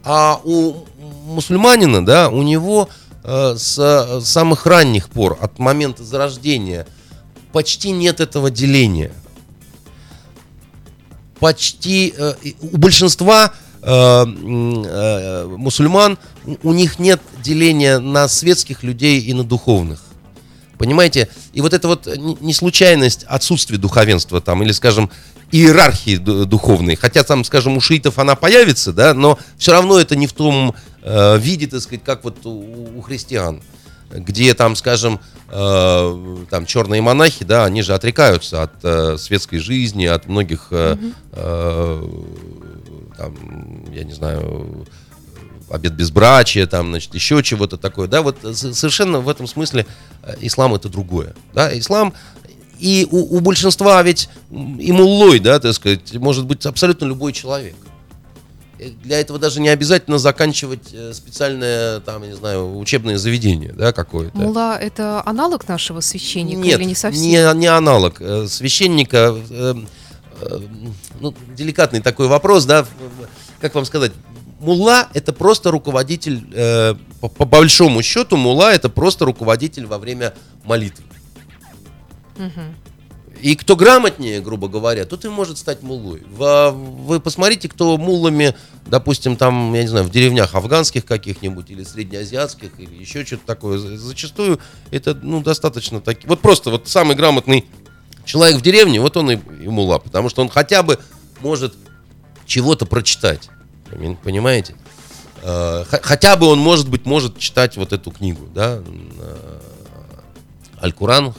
А 0.03 0.39
у 0.43 0.85
мусульманина, 1.25 2.05
да, 2.05 2.29
у 2.29 2.43
него 2.43 2.89
э, 3.23 3.55
с 3.57 3.77
э, 3.77 4.21
самых 4.23 4.65
ранних 4.65 5.09
пор, 5.09 5.37
от 5.41 5.57
момента 5.57 6.03
зарождения, 6.03 6.85
почти 7.53 7.91
нет 7.91 8.19
этого 8.19 8.51
деления. 8.51 9.11
Почти 11.39 12.13
э, 12.17 12.33
у 12.61 12.77
большинства 12.77 13.53
мусульман 15.57 16.17
у- 16.63 16.73
них 16.73 16.99
нет 16.99 17.21
деления 17.43 17.99
на 17.99 18.27
светских 18.27 18.83
людей 18.83 19.19
и 19.21 19.33
на 19.33 19.43
духовных. 19.43 20.01
Понимаете? 20.77 21.27
И 21.53 21.61
вот 21.61 21.73
это 21.73 21.87
вот 21.87 22.07
не 22.41 22.53
случайность 22.53 23.23
отсутствия 23.27 23.77
духовенства 23.77 24.41
там, 24.41 24.61
или, 24.61 24.71
скажем, 24.71 25.09
иерархии 25.51 26.17
ду- 26.17 26.45
духовной. 26.45 26.95
Хотя 26.95 27.23
там, 27.23 27.43
скажем, 27.43 27.77
у 27.77 27.81
шиитов 27.81 28.19
она 28.19 28.35
появится, 28.35 28.93
да, 28.93 29.13
но 29.13 29.39
все 29.57 29.71
равно 29.71 29.97
это 29.99 30.15
не 30.15 30.27
в 30.27 30.33
том 30.33 30.75
э, 31.01 31.37
виде, 31.39 31.67
так 31.67 31.81
сказать, 31.81 32.03
как 32.03 32.23
вот 32.23 32.45
у, 32.45 32.97
у 32.97 33.01
христиан. 33.01 33.61
Где 34.11 34.53
там, 34.53 34.75
скажем, 34.75 35.19
э, 35.49 36.37
там 36.49 36.65
черные 36.65 37.01
монахи, 37.01 37.43
да, 37.43 37.65
они 37.65 37.81
же 37.81 37.93
отрекаются 37.93 38.63
от 38.63 38.71
э, 38.83 39.17
светской 39.17 39.57
жизни, 39.59 40.05
от 40.05 40.27
многих, 40.27 40.67
э, 40.71 40.95
э, 41.31 42.03
там, 43.17 43.35
я 43.91 44.03
не 44.03 44.13
знаю, 44.13 44.85
обет 45.69 45.93
безбрачия, 45.93 46.65
там, 46.67 46.89
значит, 46.89 47.13
еще 47.13 47.43
чего-то 47.43 47.77
такое, 47.77 48.07
да, 48.07 48.21
вот 48.21 48.37
совершенно 48.53 49.19
в 49.19 49.29
этом 49.29 49.47
смысле 49.47 49.85
э, 50.23 50.35
ислам 50.41 50.75
это 50.75 50.89
другое, 50.89 51.35
да, 51.53 51.77
ислам 51.77 52.13
и 52.79 53.07
у, 53.11 53.37
у 53.37 53.39
большинства 53.39 54.01
ведь 54.03 54.29
и 54.51 54.91
муллой, 54.91 55.39
да, 55.39 55.59
так 55.59 55.73
сказать, 55.73 56.13
может 56.13 56.45
быть 56.45 56.65
абсолютно 56.65 57.05
любой 57.05 57.33
человек. 57.33 57.75
Для 59.03 59.19
этого 59.19 59.39
даже 59.39 59.59
не 59.59 59.69
обязательно 59.69 60.19
заканчивать 60.19 60.93
э, 60.93 61.11
специальное, 61.11 61.99
там, 62.01 62.21
я 62.21 62.29
не 62.29 62.35
знаю, 62.35 62.77
учебное 62.77 63.17
заведение, 63.17 63.73
да, 63.73 63.91
какое-то. 63.91 64.37
Мула 64.37 64.77
это 64.77 65.23
аналог 65.25 65.67
нашего 65.67 65.99
священника 65.99 66.59
Нет, 66.59 66.79
или 66.79 66.85
не 66.85 66.93
совсем? 66.93 67.23
Не, 67.23 67.55
не 67.55 67.65
аналог. 67.65 68.17
Э, 68.19 68.45
Священника, 68.47 69.35
ну, 71.19 71.33
деликатный 71.55 72.01
такой 72.01 72.27
вопрос, 72.27 72.65
да, 72.65 72.85
как 73.59 73.75
вам 73.75 73.85
сказать, 73.85 74.11
мулла 74.59 75.07
это 75.13 75.33
просто 75.33 75.71
руководитель, 75.71 76.43
э, 76.53 76.95
по, 77.21 77.27
по 77.29 77.45
большому 77.45 78.01
счету 78.03 78.37
мулла 78.37 78.73
это 78.73 78.89
просто 78.89 79.25
руководитель 79.25 79.85
во 79.85 79.97
время 79.97 80.33
молитвы. 80.63 81.03
И 83.41 83.55
кто 83.55 83.75
грамотнее, 83.75 84.41
грубо 84.41 84.67
говоря, 84.67 85.05
тот 85.05 85.23
и 85.23 85.29
может 85.29 85.59
стать 85.59 85.83
муллой. 85.83 86.23
Во- 86.31 86.71
Вы 86.71 87.19
посмотрите, 87.19 87.69
кто 87.69 87.95
муллами, 87.97 88.55
допустим, 88.87 89.35
там, 89.35 89.75
я 89.75 89.83
не 89.83 89.87
знаю, 89.87 90.05
в 90.05 90.09
деревнях 90.09 90.55
афганских 90.55 91.05
каких-нибудь 91.05 91.69
или 91.69 91.83
среднеазиатских, 91.83 92.71
или 92.79 92.95
еще 92.95 93.23
что-то 93.25 93.45
такое. 93.45 93.77
За- 93.77 93.95
Зачастую 93.95 94.59
это, 94.89 95.13
ну, 95.21 95.41
достаточно 95.43 96.01
таки. 96.01 96.25
Вот 96.27 96.39
просто 96.41 96.71
вот 96.71 96.87
самый 96.87 97.15
грамотный 97.15 97.65
человек 98.27 98.57
в 98.57 98.61
деревне, 98.61 99.01
вот 99.01 99.17
он 99.17 99.31
и, 99.31 99.35
и 99.63 99.67
мулла, 99.67 99.97
потому 99.97 100.29
что 100.29 100.41
он 100.43 100.49
хотя 100.49 100.83
бы 100.83 100.99
может 101.41 101.73
чего-то 102.45 102.85
прочитать. 102.85 103.49
Пони- 103.89 104.17
Понимаете? 104.23 104.75
Э, 105.41 105.83
Хотя 105.89 106.35
бы 106.35 106.47
он, 106.47 106.59
может 106.59 106.89
быть, 106.89 107.05
может 107.05 107.39
читать 107.39 107.77
вот 107.77 107.93
эту 107.93 108.11
книгу, 108.11 108.47
да, 108.53 108.81
э, 108.85 109.59
Аль-Куран. 110.83 111.33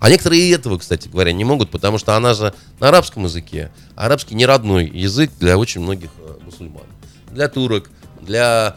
А 0.00 0.10
некоторые 0.10 0.42
и 0.42 0.50
этого, 0.50 0.76
кстати 0.78 1.08
говоря, 1.08 1.32
не 1.32 1.44
могут, 1.44 1.70
потому 1.70 1.96
что 1.98 2.14
она 2.14 2.34
же 2.34 2.52
на 2.78 2.88
арабском 2.88 3.24
языке. 3.24 3.70
Арабский 3.96 4.34
не 4.34 4.44
родной 4.44 4.86
язык 4.86 5.30
для 5.40 5.56
очень 5.56 5.80
многих 5.80 6.10
э, 6.18 6.34
мусульман. 6.44 6.82
Для 7.30 7.48
турок, 7.48 7.90
для 8.20 8.76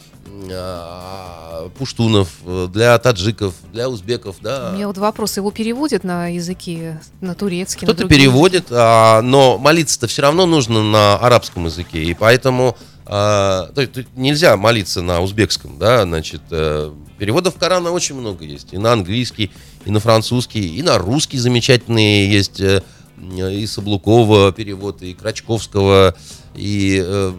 пуштунов, 1.78 2.30
э, 2.46 2.68
для 2.72 2.98
таджиков, 2.98 3.54
для 3.72 3.90
узбеков, 3.90 4.38
да. 4.42 4.72
У 4.72 4.76
меня 4.76 4.88
вот 4.88 4.98
вопрос, 4.98 5.38
его 5.38 5.52
переводят 5.52 6.04
на 6.04 6.28
языки, 6.28 6.94
на 7.22 7.36
турецкий? 7.36 7.86
на 7.86 7.94
Кто-то 7.94 8.08
другие 8.08 8.22
переводит, 8.22 8.68
а, 8.70 9.22
но 9.22 9.58
молиться-то 9.58 10.08
все 10.08 10.22
равно 10.22 10.46
нужно 10.46 10.84
на 10.84 11.16
арабском 11.16 11.66
языке, 11.66 12.04
и 12.04 12.14
поэтому 12.14 12.78
а, 13.06 13.72
то 13.74 13.88
тут 13.88 14.08
нельзя 14.16 14.58
молиться 14.58 15.02
на 15.02 15.22
узбекском, 15.22 15.78
да, 15.80 16.04
значит, 16.04 16.42
э, 16.52 16.92
переводов 17.18 17.56
Корана 17.56 17.92
очень 17.92 18.16
много 18.16 18.44
есть, 18.44 18.74
и 18.74 18.78
на 18.78 18.92
английский, 18.92 19.50
и 19.86 19.92
на 19.92 20.02
французский, 20.02 20.76
и 20.78 20.82
на 20.82 20.98
русский 20.98 21.38
замечательные 21.38 22.30
есть, 22.30 22.60
э, 22.60 22.84
и 23.22 23.66
Саблукова 23.68 24.52
перевод, 24.52 25.02
и 25.02 25.14
Крачковского, 25.14 26.16
и, 26.56 27.02
э, 27.06 27.34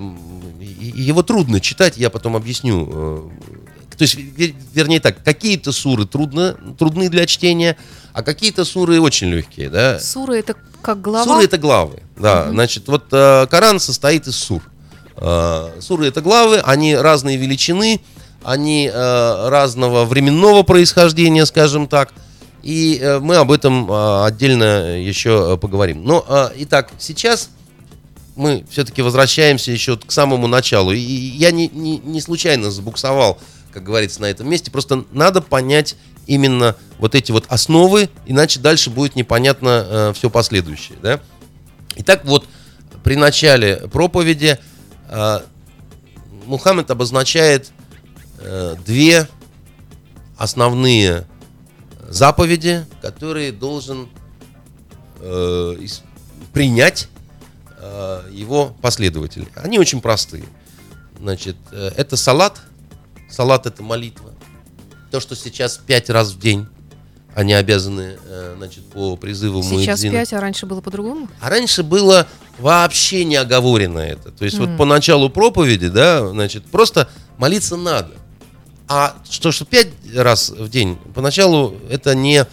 и- 0.61 0.90
и 0.90 1.02
его 1.02 1.23
трудно 1.23 1.61
читать, 1.61 1.97
я 1.97 2.11
потом 2.11 2.37
объясню. 2.37 2.88
э, 2.90 3.28
То 3.97 4.02
есть, 4.04 4.14
вер- 4.14 4.54
вернее 4.75 5.00
так, 5.00 5.25
какие-то 5.25 5.73
суры 5.73 6.06
трудно, 6.06 6.56
трудны 6.78 7.08
для 7.08 7.26
чтения, 7.26 7.76
а 8.12 8.23
какие-то 8.23 8.64
суры 8.64 9.00
очень 9.00 9.26
легкие, 9.28 9.70
да. 9.70 9.99
Суры 9.99 10.38
это 10.38 10.54
как 10.82 11.00
глава? 11.00 11.25
Суры 11.25 11.44
это 11.47 11.58
главы, 11.58 12.00
да. 12.16 12.49
Значит, 12.52 12.87
вот 12.87 13.06
э, 13.11 13.47
Коран 13.50 13.80
состоит 13.80 14.28
из 14.28 14.37
сур. 14.37 14.62
Э, 15.16 15.70
суры 15.80 16.06
это 16.06 16.20
главы, 16.20 16.58
они 16.58 16.94
разной 16.94 17.35
величины, 17.37 18.00
они 18.44 18.88
э, 18.92 19.49
разного 19.49 20.04
временного 20.04 20.62
происхождения, 20.62 21.44
скажем 21.44 21.88
так. 21.88 22.12
И 22.62 22.99
э, 23.00 23.19
мы 23.21 23.37
об 23.37 23.53
этом 23.53 23.91
э, 23.91 24.25
отдельно 24.25 24.99
еще 25.00 25.55
э, 25.55 25.57
поговорим. 25.57 26.05
Но, 26.05 26.25
э, 26.29 26.50
итак, 26.59 26.91
сейчас 26.99 27.50
мы 28.37 28.65
все-таки 28.71 29.03
возвращаемся 29.03 29.71
еще 29.73 29.97
к 29.97 30.11
самому 30.11 30.47
началу. 30.47 30.93
И 30.93 30.99
я 30.99 31.50
не, 31.50 31.69
не, 31.69 31.99
не 31.99 32.21
случайно 32.21 32.71
забуксовал, 32.71 33.38
как 33.73 33.85
говорится, 33.85 34.21
на 34.21 34.27
этом 34.27 34.49
месте. 34.49 34.71
Просто 34.71 35.05
надо 35.12 35.41
понять 35.41 35.97
именно 36.27 36.77
вот 36.99 37.15
эти 37.15 37.33
вот 37.33 37.47
основы, 37.49 38.11
иначе 38.27 38.61
дальше 38.61 38.91
будет 38.91 39.17
непонятно 39.17 40.12
все 40.15 40.31
последующее. 40.31 40.99
Да? 41.03 41.21
Итак, 41.97 42.25
вот 42.25 42.45
при 43.03 43.17
начале 43.17 43.88
проповеди 43.91 44.59
э, 45.09 45.41
Мухаммед 46.47 46.91
обозначает 46.91 47.71
э, 48.38 48.77
две 48.85 49.29
основные 50.37 51.27
заповеди, 52.09 52.87
которые 53.03 53.53
должен 53.53 54.09
э, 55.21 55.77
принять 56.53 57.09
э, 57.79 58.23
его 58.33 58.75
последователь. 58.81 59.49
Они 59.55 59.79
очень 59.79 60.00
простые. 60.00 60.45
Значит, 61.21 61.57
э, 61.71 61.91
это 61.97 62.17
салат. 62.17 62.61
Салат 63.31 63.67
это 63.67 63.83
молитва. 63.83 64.33
То, 65.11 65.21
что 65.21 65.37
сейчас 65.37 65.79
пять 65.79 66.11
раз 66.11 66.33
в 66.33 66.38
день 66.38 66.67
Они 67.35 67.53
обязаны, 67.53 68.19
э, 68.25 68.55
значит, 68.57 68.85
по 68.87 69.17
призыву 69.17 69.62
Сейчас 69.62 70.00
Муэдзина. 70.00 70.12
5, 70.12 70.33
а 70.33 70.41
раньше 70.41 70.67
было 70.67 70.81
по-другому? 70.81 71.29
А 71.41 71.50
раньше 71.50 71.83
было 71.83 72.27
вообще 72.59 73.25
не 73.25 73.37
оговорено 73.37 74.00
это. 74.00 74.33
То 74.33 74.45
есть 74.45 74.59
вот 74.59 74.77
по 74.77 74.85
началу 74.85 75.31
проповеди, 75.31 75.88
да, 75.88 76.27
значит, 76.29 76.65
просто 76.67 77.09
молиться 77.37 77.77
надо. 77.77 78.15
А 78.88 79.16
что, 79.28 79.52
что 79.52 79.64
пять 79.64 79.88
раз 80.14 80.50
в 80.50 80.68
день, 80.68 80.99
поначалу 81.14 81.76
это 81.90 82.14
не, 82.14 82.47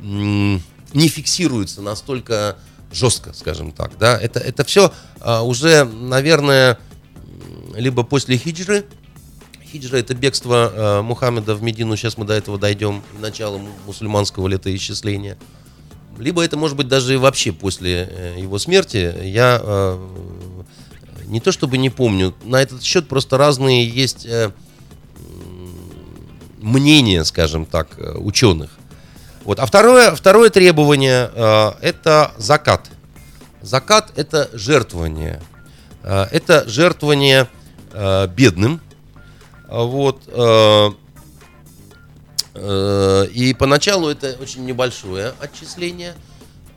не 0.00 1.08
фиксируется 1.08 1.80
настолько 1.80 2.58
жестко, 2.92 3.32
скажем 3.32 3.72
так, 3.72 3.98
да. 3.98 4.18
Это, 4.18 4.38
это 4.38 4.64
все 4.64 4.92
уже, 5.42 5.84
наверное, 5.84 6.78
либо 7.74 8.02
после 8.02 8.36
хиджры, 8.36 8.84
Хиджра 9.70 9.98
это 9.98 10.14
бегство 10.14 10.72
э, 10.74 11.02
Мухаммеда 11.02 11.54
в 11.54 11.62
Медину, 11.62 11.94
сейчас 11.96 12.16
мы 12.16 12.24
до 12.24 12.32
этого 12.32 12.58
дойдем, 12.58 13.02
начало 13.20 13.58
му- 13.58 13.68
мусульманского 13.86 14.48
летоисчисления. 14.48 15.36
Либо 16.16 16.42
это 16.42 16.56
может 16.56 16.76
быть 16.76 16.88
даже 16.88 17.14
и 17.14 17.16
вообще 17.16 17.52
после 17.52 18.08
э, 18.10 18.36
его 18.38 18.58
смерти. 18.58 19.14
Я 19.24 19.60
э, 19.62 20.08
не 21.26 21.40
то 21.40 21.52
чтобы 21.52 21.76
не 21.76 21.90
помню, 21.90 22.34
на 22.44 22.62
этот 22.62 22.82
счет 22.82 23.08
просто 23.08 23.36
разные 23.36 23.86
есть 23.86 24.24
э, 24.24 24.52
мнения, 26.60 27.24
скажем 27.24 27.66
так, 27.66 27.88
э, 27.98 28.12
ученых. 28.18 28.70
Вот. 29.44 29.58
А 29.60 29.66
второе, 29.66 30.14
второе 30.14 30.50
требование 30.50 31.30
э, 31.34 31.72
это 31.80 32.32
закат. 32.36 32.90
Закат 33.62 34.12
это 34.16 34.50
жертвование. 34.52 35.40
Э, 36.02 36.26
это 36.30 36.68
жертвование 36.68 37.48
э, 37.92 38.26
бедным. 38.28 38.80
Вот. 39.68 40.22
э, 40.26 40.90
э, 42.54 43.26
И 43.32 43.54
поначалу 43.54 44.08
это 44.08 44.36
очень 44.40 44.64
небольшое 44.64 45.32
отчисление. 45.40 46.14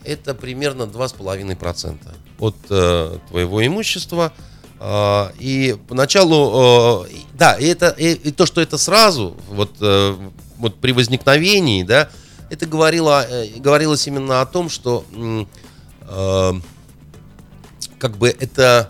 Это 0.04 0.34
примерно 0.34 0.84
2,5% 0.84 1.98
от 2.40 2.56
э, 2.70 3.18
твоего 3.30 3.66
имущества. 3.66 4.34
А, 4.84 5.32
И 5.38 5.78
поначалу, 5.88 7.06
и- 7.06 7.22
да, 7.36 7.54
и, 7.54 7.66
это, 7.68 7.90
и, 7.90 8.14
и 8.14 8.32
то, 8.32 8.48
что 8.48 8.62
это 8.62 8.80
сразу, 8.80 9.38
вот, 9.48 9.76
э, 9.80 10.16
вот 10.58 10.80
при 10.80 10.92
возникновении, 10.92 11.84
да, 11.84 12.10
это 12.50 12.66
говорило, 12.66 13.24
э, 13.30 13.60
говорилось 13.60 14.08
именно 14.08 14.42
о 14.42 14.46
том, 14.48 14.70
что 14.70 15.06
э, 16.10 16.54
как 18.00 18.18
бы 18.18 18.30
эта 18.30 18.90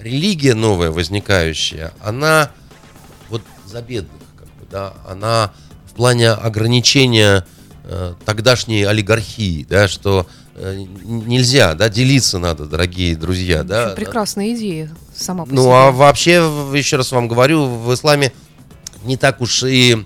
религия 0.00 0.54
новая 0.54 0.90
возникающая, 0.90 1.92
она 2.00 2.50
вот 3.28 3.42
за 3.64 3.80
бедных, 3.80 4.20
как 4.36 4.48
бы, 4.56 4.66
да, 4.68 4.94
она 5.08 5.52
в 5.86 5.94
плане 5.94 6.30
ограничения 6.30 7.46
э, 7.84 8.14
тогдашней 8.24 8.82
олигархии, 8.82 9.64
да, 9.70 9.86
что 9.86 10.26
нельзя, 11.04 11.74
да, 11.74 11.88
делиться 11.88 12.38
надо, 12.38 12.66
дорогие 12.66 13.16
друзья, 13.16 13.62
да. 13.62 13.90
Прекрасная 13.90 14.54
идея 14.54 14.90
сама 15.14 15.44
по 15.46 15.52
Ну, 15.54 15.62
себе. 15.62 15.72
а 15.72 15.90
вообще, 15.90 16.32
еще 16.74 16.96
раз 16.96 17.12
вам 17.12 17.28
говорю, 17.28 17.66
в 17.66 17.92
исламе 17.94 18.32
не 19.04 19.16
так 19.16 19.40
уж 19.40 19.62
и 19.62 20.04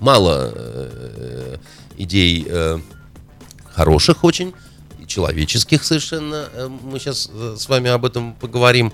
мало 0.00 0.52
э, 0.54 1.56
идей 1.96 2.46
э, 2.48 2.78
хороших 3.72 4.24
очень, 4.24 4.52
человеческих 5.06 5.84
совершенно. 5.84 6.48
Э, 6.52 6.68
Мы 6.68 6.98
сейчас 6.98 7.30
с 7.56 7.68
вами 7.68 7.90
об 7.90 8.04
этом 8.04 8.34
поговорим 8.34 8.92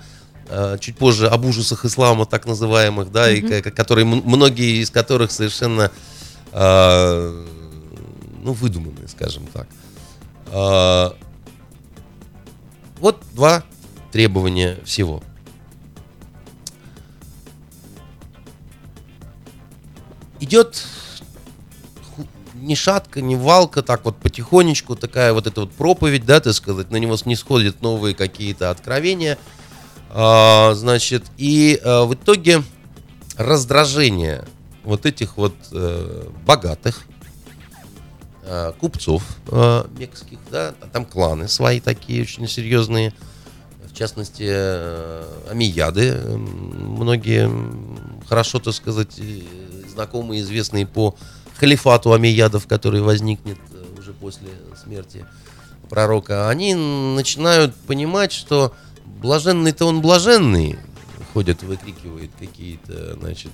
э, 0.48 0.76
чуть 0.80 0.96
позже, 0.96 1.28
об 1.28 1.44
ужасах 1.44 1.84
ислама, 1.84 2.26
так 2.26 2.46
называемых, 2.46 3.10
да, 3.10 3.30
и 3.30 3.40
ко- 3.40 3.70
которые, 3.70 4.04
многие 4.04 4.82
из 4.82 4.90
которых 4.90 5.30
совершенно, 5.32 5.90
э, 6.52 7.44
ну, 8.42 8.52
выдуманные, 8.52 9.08
скажем 9.08 9.46
так. 9.52 9.66
Э, 9.66 9.83
Вот 10.54 11.16
два 13.32 13.64
требования 14.12 14.78
всего. 14.84 15.20
Идет 20.38 20.84
ни 22.54 22.74
шатка, 22.74 23.20
ни 23.20 23.34
валка, 23.34 23.82
так 23.82 24.04
вот 24.04 24.16
потихонечку, 24.16 24.96
такая 24.96 25.32
вот 25.32 25.46
эта 25.46 25.62
вот 25.62 25.72
проповедь, 25.72 26.24
да, 26.24 26.40
так 26.40 26.54
сказать, 26.54 26.90
на 26.90 26.96
него 26.96 27.16
не 27.24 27.36
сходят 27.36 27.82
новые 27.82 28.14
какие-то 28.14 28.70
откровения. 28.70 29.38
А, 30.10 30.74
значит, 30.74 31.24
и 31.36 31.80
а, 31.84 32.04
в 32.04 32.14
итоге 32.14 32.62
раздражение 33.36 34.44
вот 34.84 35.06
этих 35.06 35.36
вот 35.36 35.54
э, 35.72 36.28
богатых, 36.46 37.04
купцов 38.78 39.22
э, 39.48 39.84
мекских, 39.98 40.38
да, 40.50 40.74
а 40.80 40.86
там 40.86 41.04
кланы 41.04 41.48
свои 41.48 41.80
такие 41.80 42.22
очень 42.22 42.46
серьезные, 42.46 43.14
в 43.94 43.96
частности, 43.96 44.44
э, 44.44 45.24
амияды, 45.50 46.14
э, 46.14 46.36
многие 46.36 47.48
хорошо, 48.28 48.58
так 48.58 48.74
сказать, 48.74 49.18
э, 49.18 49.42
знакомые, 49.88 50.42
известные 50.42 50.84
по 50.84 51.14
халифату 51.56 52.12
амиядов, 52.12 52.66
который 52.66 53.00
возникнет 53.02 53.58
э, 53.72 53.98
уже 53.98 54.12
после 54.12 54.48
смерти 54.82 55.24
пророка, 55.88 56.48
они 56.48 56.74
начинают 56.74 57.74
понимать, 57.74 58.32
что 58.32 58.74
блаженный-то 59.22 59.86
он 59.86 60.00
блаженный, 60.00 60.76
ходят, 61.32 61.62
выкрикивает 61.62 62.32
какие-то, 62.38 63.14
значит, 63.14 63.52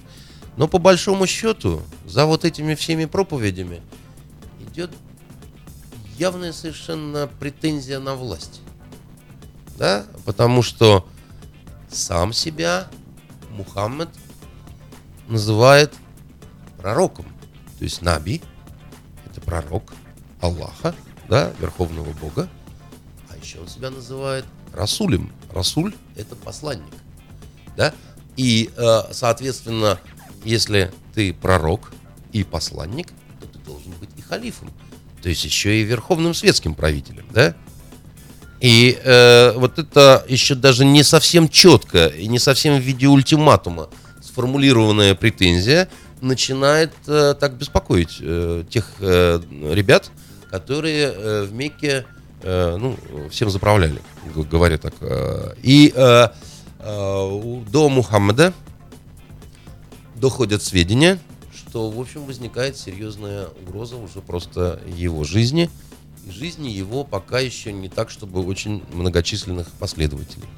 но 0.57 0.69
по 0.69 0.79
большому 0.79 1.27
счету 1.27 1.83
за 2.07 2.25
вот 2.25 2.47
этими 2.47 2.75
всеми 2.75 3.05
проповедями 3.05 3.83
идет 4.73 4.91
явная 6.19 6.53
совершенно 6.53 7.27
претензия 7.27 7.99
на 7.99 8.15
власть. 8.15 8.61
Да? 9.79 10.07
Потому 10.25 10.63
что 10.63 11.07
сам 11.91 12.33
себя 12.33 12.89
Мухаммед 13.51 14.09
называет 15.29 15.95
пророком. 16.77 17.25
То 17.79 17.85
есть 17.85 18.03
Наби– 18.03 18.43
это 19.27 19.41
пророк 19.41 19.93
Аллаха, 20.41 20.95
да, 21.29 21.53
Верховного 21.61 22.13
Бога. 22.13 22.49
А 23.31 23.37
еще 23.37 23.61
он 23.61 23.69
себя 23.69 23.91
называет 23.91 24.45
Расулем. 24.73 25.33
Расуль– 25.53 25.95
это 26.17 26.37
посланник. 26.37 26.93
Да? 27.77 27.95
И, 28.37 28.71
э, 28.77 29.01
соответственно, 29.13 29.99
если 30.45 30.93
ты 31.15 31.33
пророк 31.33 31.93
и 32.33 32.45
посланник, 32.45 33.09
халифом. 34.31 34.71
То 35.23 35.29
есть 35.29 35.45
еще 35.45 35.81
и 35.81 35.83
верховным 35.83 36.33
светским 36.33 36.75
правителем, 36.75 37.27
да? 37.31 37.55
И 38.61 38.99
э, 39.03 39.53
вот 39.57 39.79
это 39.79 40.25
еще 40.29 40.55
даже 40.55 40.85
не 40.85 41.03
совсем 41.03 41.49
четко 41.49 42.07
и 42.07 42.27
не 42.27 42.39
совсем 42.39 42.77
в 42.77 42.81
виде 42.81 43.07
ультиматума 43.07 43.89
сформулированная 44.23 45.15
претензия 45.15 45.89
начинает 46.21 46.93
э, 47.07 47.35
так 47.39 47.55
беспокоить 47.55 48.19
э, 48.21 48.65
тех 48.69 48.93
э, 49.01 49.41
ребят, 49.73 50.11
которые 50.51 51.13
э, 51.15 51.43
в 51.45 51.53
Мекке 51.55 52.05
э, 52.43 52.77
ну, 52.79 52.97
всем 53.31 53.51
заправляли, 53.51 54.01
говоря 54.35 54.79
так. 54.79 54.95
э. 55.01 55.55
И 55.63 55.93
э, 55.95 56.29
э, 56.79 57.63
до 57.71 57.89
Мухаммада 57.89 58.53
доходят 60.17 60.63
сведения, 60.63 61.19
что, 61.71 61.89
в 61.89 62.01
общем, 62.01 62.25
возникает 62.25 62.77
серьезная 62.77 63.47
угроза 63.47 63.95
уже 63.95 64.21
просто 64.23 64.83
его 64.89 65.23
жизни 65.23 65.71
и 66.27 66.31
жизни 66.33 66.69
его 66.69 67.05
пока 67.05 67.39
еще 67.39 67.73
не 67.73 67.89
так, 67.89 68.11
чтобы 68.11 68.45
очень 68.45 68.83
многочисленных 68.93 69.71
последователей. 69.79 70.49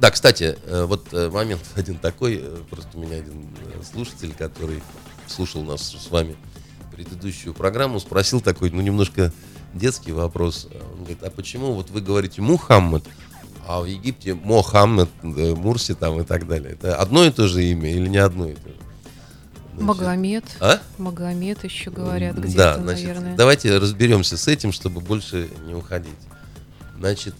Да, 0.00 0.10
кстати, 0.10 0.58
э, 0.66 0.84
вот 0.84 1.14
э, 1.14 1.30
момент 1.30 1.62
один 1.76 1.96
такой, 1.96 2.40
э, 2.42 2.58
просто 2.68 2.98
у 2.98 3.00
меня 3.00 3.16
один 3.16 3.48
слушатель, 3.90 4.34
который 4.34 4.82
слушал 5.28 5.62
нас 5.62 5.80
с 5.80 6.10
вами 6.10 6.36
предыдущую 6.92 7.54
программу, 7.54 8.00
спросил 8.00 8.42
такой, 8.42 8.68
ну, 8.68 8.82
немножко 8.82 9.32
детский 9.72 10.12
вопрос. 10.12 10.68
Он 10.92 10.98
говорит, 10.98 11.22
а 11.22 11.30
почему 11.30 11.72
вот 11.72 11.88
вы 11.88 12.02
говорите 12.02 12.42
Мухаммад, 12.42 13.04
а 13.66 13.80
в 13.80 13.86
Египте 13.86 14.34
Мохаммед, 14.34 15.08
э, 15.22 15.54
Мурси 15.54 15.94
там 15.94 16.20
и 16.20 16.24
так 16.24 16.46
далее? 16.46 16.72
Это 16.72 16.96
одно 16.96 17.24
и 17.24 17.30
то 17.30 17.48
же 17.48 17.64
имя 17.64 17.90
или 17.90 18.08
не 18.08 18.18
одно 18.18 18.48
и 18.48 18.54
то 18.54 18.68
же? 18.68 18.74
Значит, 19.76 19.86
Магомед. 19.86 20.44
А? 20.60 20.80
Магомед 20.98 21.64
еще 21.64 21.90
говорят 21.90 22.36
где-то, 22.36 22.56
Да, 22.56 22.78
значит, 22.78 23.06
наверное. 23.06 23.36
давайте 23.36 23.76
разберемся 23.78 24.36
с 24.36 24.46
этим, 24.46 24.70
чтобы 24.72 25.00
больше 25.00 25.48
не 25.66 25.74
уходить. 25.74 26.14
Значит, 26.96 27.34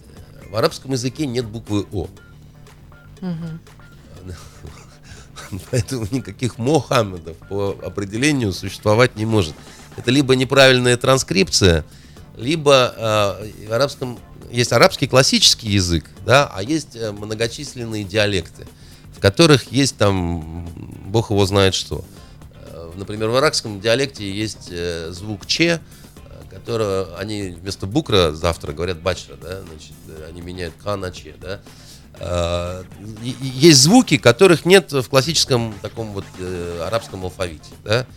в 0.49 0.55
арабском 0.55 0.91
языке 0.91 1.25
нет 1.25 1.45
буквы 1.45 1.85
О. 1.93 2.07
Мгм. 3.21 3.59
Поэтому 5.71 6.07
никаких 6.11 6.57
Мохаммедов 6.57 7.37
по 7.49 7.77
определению 7.83 8.51
существовать 8.51 9.15
не 9.15 9.25
может. 9.25 9.53
Это 9.95 10.11
либо 10.11 10.35
неправильная 10.35 10.97
транскрипция, 10.97 11.85
либо 12.35 12.93
э, 12.97 13.67
в 13.69 13.71
арабском 13.71 14.19
есть 14.55 14.71
арабский 14.71 15.07
классический 15.07 15.69
язык, 15.69 16.05
да, 16.25 16.49
а 16.53 16.63
есть 16.63 16.95
э, 16.95 17.11
многочисленные 17.11 18.03
диалекты, 18.03 18.65
в 19.15 19.19
которых 19.19 19.71
есть 19.71 19.97
там, 19.97 20.67
бог 21.05 21.29
его 21.29 21.45
знает 21.45 21.75
что. 21.75 22.03
Э, 22.53 22.91
например, 22.95 23.29
в 23.29 23.37
иракском 23.37 23.81
диалекте 23.81 24.29
есть 24.31 24.69
э, 24.71 25.09
звук 25.11 25.45
че, 25.45 25.81
которого 26.49 27.17
они 27.17 27.49
вместо 27.49 27.85
букра 27.85 28.31
завтра 28.31 28.71
говорят 28.71 29.01
бачра, 29.01 29.35
да, 29.41 29.61
значит, 29.61 29.93
они 30.27 30.41
меняют 30.41 30.73
ка 30.81 30.95
на 30.95 31.11
че, 31.11 31.35
да. 31.39 31.61
Есть 33.21 33.81
звуки, 33.81 34.15
которых 34.17 34.63
нет 34.63 34.93
в 34.93 35.03
классическом 35.09 35.75
таком 35.81 36.13
вот 36.13 36.23
арабском 36.81 37.25
алфавите, 37.25 37.71
да. 37.83 38.07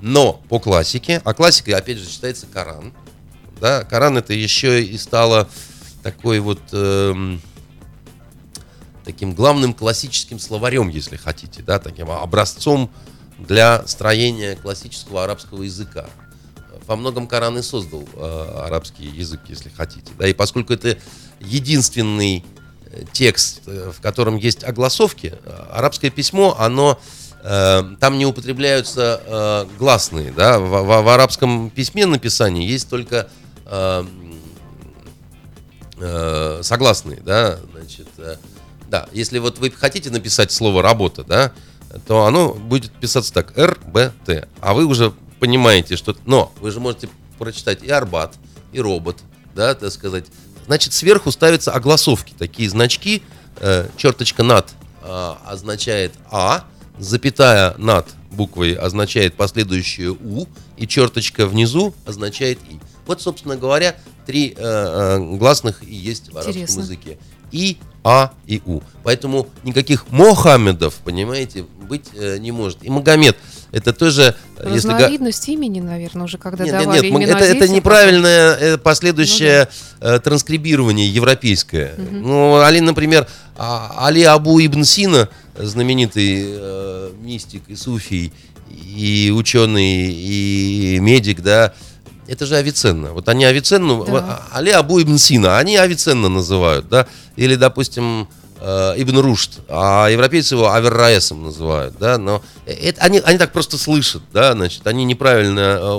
Но 0.00 0.40
по 0.48 0.60
классике, 0.60 1.20
а 1.24 1.34
классикой 1.34 1.74
опять 1.74 1.98
же 1.98 2.08
считается 2.08 2.46
Коран, 2.46 2.92
да, 3.60 3.82
Коран 3.82 4.18
это 4.18 4.32
еще 4.32 4.82
и 4.82 4.96
стало 4.96 5.48
такой 6.02 6.40
вот 6.40 6.60
эм, 6.72 7.40
таким 9.04 9.34
главным 9.34 9.74
классическим 9.74 10.38
словарем, 10.38 10.88
если 10.88 11.16
хотите, 11.16 11.62
да, 11.62 11.78
таким 11.78 12.10
образцом 12.10 12.90
для 13.38 13.86
строения 13.86 14.56
классического 14.56 15.24
арабского 15.24 15.62
языка. 15.62 16.06
Во 16.86 16.96
многом 16.96 17.26
Коран 17.26 17.56
и 17.58 17.62
создал 17.62 18.04
э, 18.14 18.62
арабский 18.66 19.04
язык, 19.06 19.40
если 19.48 19.68
хотите. 19.68 20.12
Да, 20.18 20.26
и 20.26 20.32
поскольку 20.32 20.72
это 20.72 20.98
единственный 21.40 22.44
э, 22.90 23.04
текст, 23.12 23.62
э, 23.66 23.92
в 23.96 24.00
котором 24.00 24.36
есть 24.36 24.64
огласовки, 24.64 25.34
э, 25.44 25.66
арабское 25.72 26.10
письмо, 26.10 26.56
оно 26.58 26.98
там 27.42 28.18
не 28.18 28.26
употребляются 28.26 29.18
э, 29.24 29.66
гласные. 29.78 30.30
Да? 30.30 30.58
В, 30.58 30.68
в- 30.68 31.02
в 31.02 31.08
арабском 31.08 31.70
письме 31.70 32.04
написании 32.04 32.68
есть 32.68 32.90
только 32.90 33.30
э, 36.00 36.60
согласные, 36.62 37.20
да, 37.20 37.58
значит, 37.72 38.08
э, 38.18 38.36
да, 38.88 39.08
если 39.12 39.38
вот 39.38 39.58
вы 39.58 39.70
хотите 39.70 40.10
написать 40.10 40.52
слово 40.52 40.82
работа, 40.82 41.24
да, 41.24 41.52
то 42.06 42.24
оно 42.24 42.54
будет 42.54 42.92
писаться 42.92 43.32
так, 43.32 43.56
Р, 43.56 43.78
Б, 43.86 44.12
Т, 44.24 44.48
а 44.60 44.74
вы 44.74 44.84
уже 44.84 45.12
понимаете, 45.38 45.96
что, 45.96 46.16
но 46.26 46.52
вы 46.60 46.70
же 46.70 46.80
можете 46.80 47.08
прочитать 47.38 47.82
и 47.82 47.90
Арбат, 47.90 48.34
и 48.72 48.80
робот, 48.80 49.18
да, 49.54 49.74
так 49.74 49.92
сказать, 49.92 50.26
значит, 50.66 50.92
сверху 50.92 51.30
ставятся 51.30 51.72
огласовки, 51.72 52.34
такие 52.36 52.68
значки, 52.68 53.22
э, 53.56 53.88
черточка 53.96 54.42
над 54.42 54.68
означает 55.46 56.12
А, 56.30 56.64
запятая 56.98 57.74
над 57.78 58.06
буквой 58.30 58.74
означает 58.74 59.34
последующее 59.34 60.10
У, 60.12 60.46
и 60.76 60.86
черточка 60.86 61.46
внизу 61.46 61.94
означает 62.06 62.58
И. 62.70 62.78
Вот, 63.10 63.20
собственно 63.20 63.56
говоря, 63.56 63.96
три 64.24 64.54
э, 64.56 65.16
э, 65.18 65.36
гласных 65.36 65.82
и 65.82 65.92
есть 65.92 66.28
в 66.28 66.38
арабском 66.38 66.52
Интересно. 66.52 66.80
языке. 66.82 67.18
И, 67.50 67.76
А 68.04 68.30
и 68.46 68.62
У. 68.64 68.82
Поэтому 69.02 69.48
никаких 69.64 70.08
Мохаммедов, 70.10 70.94
понимаете, 71.02 71.64
быть 71.88 72.04
э, 72.14 72.38
не 72.38 72.52
может. 72.52 72.84
И 72.84 72.88
Магомед, 72.88 73.36
это 73.72 73.92
тоже, 73.92 74.36
э, 74.58 74.70
если... 74.72 74.90
Разновидность 74.92 75.48
имени, 75.48 75.80
наверное, 75.80 76.22
уже 76.26 76.38
когда 76.38 76.62
нет, 76.62 76.72
нет, 76.74 76.84
давали 76.84 77.00
нет, 77.02 77.12
мы- 77.12 77.18
имена 77.24 77.36
это, 77.40 77.44
это 77.46 77.68
неправильное 77.68 78.54
э, 78.54 78.78
последующее 78.78 79.68
э, 80.00 80.20
транскрибирование 80.20 81.08
европейское. 81.12 81.96
Ну, 82.12 82.58
Али, 82.60 82.78
например, 82.78 83.26
а- 83.58 84.06
Али 84.06 84.22
Абу 84.22 84.60
Ибн 84.64 84.84
Сина, 84.84 85.28
знаменитый 85.58 86.44
э, 86.46 87.10
мистик 87.20 87.64
и 87.66 87.74
суфий, 87.74 88.32
и 88.70 89.32
ученый, 89.34 90.12
и 90.12 90.98
медик, 91.00 91.40
да, 91.40 91.74
это 92.30 92.46
же 92.46 92.56
Авиценна. 92.56 93.12
Вот 93.12 93.28
они 93.28 93.44
Авиценну, 93.44 94.04
Да. 94.04 94.12
в- 94.12 94.56
Али 94.56 94.70
Абу 94.70 95.00
Ибн 95.02 95.18
Сина, 95.18 95.58
они 95.58 95.76
Авиценна 95.76 96.28
называют, 96.28 96.88
да, 96.88 97.06
или, 97.36 97.56
допустим, 97.56 98.28
э, 98.60 98.94
Ибн 98.98 99.18
Рушд, 99.18 99.60
а 99.68 100.08
европейцы 100.08 100.54
его 100.54 100.70
Аверраесом 100.70 101.42
называют, 101.42 101.94
да, 101.98 102.18
но 102.18 102.42
это, 102.66 103.00
они, 103.02 103.18
они 103.24 103.38
так 103.38 103.52
просто 103.52 103.78
слышат, 103.78 104.22
да, 104.32 104.52
значит, 104.52 104.86
они 104.86 105.04
неправильно 105.04 105.78
э, 105.80 105.92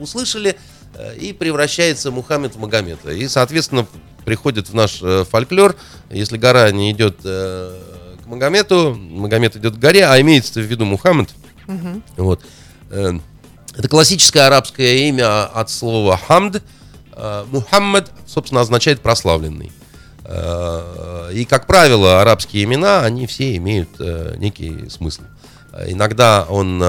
услышали, 0.00 0.56
э, 0.94 1.16
и 1.16 1.32
превращается 1.32 2.10
Мухаммед 2.10 2.54
в 2.54 2.58
Магомета. 2.60 3.10
И, 3.10 3.26
соответственно, 3.28 3.86
приходит 4.24 4.68
в 4.68 4.74
наш 4.74 5.00
э, 5.02 5.24
фольклор, 5.28 5.74
если 6.10 6.38
гора 6.38 6.70
не 6.70 6.92
идет 6.92 7.16
э, 7.24 7.76
к 8.22 8.26
Магомету, 8.26 8.94
Магомед 8.94 9.56
идет 9.56 9.74
к 9.74 9.78
горе, 9.78 10.06
а 10.06 10.20
имеется 10.20 10.60
в 10.60 10.64
виду 10.64 10.84
Мухаммед, 10.84 11.30
Мгм. 11.66 12.02
вот. 12.16 12.40
Это 13.78 13.88
классическое 13.88 14.48
арабское 14.48 15.08
имя 15.08 15.44
от 15.44 15.70
слова 15.70 16.16
хамд. 16.16 16.64
Э, 17.12 17.44
Мухаммад, 17.48 18.10
собственно, 18.26 18.60
означает 18.60 19.00
прославленный. 19.00 19.70
Э, 20.24 21.30
И, 21.32 21.44
как 21.44 21.68
правило, 21.68 22.20
арабские 22.20 22.64
имена, 22.64 23.04
они 23.04 23.28
все 23.28 23.54
имеют 23.56 23.90
э, 24.00 24.34
некий 24.38 24.90
смысл. 24.90 25.22
Иногда 25.86 26.44
он 26.48 26.82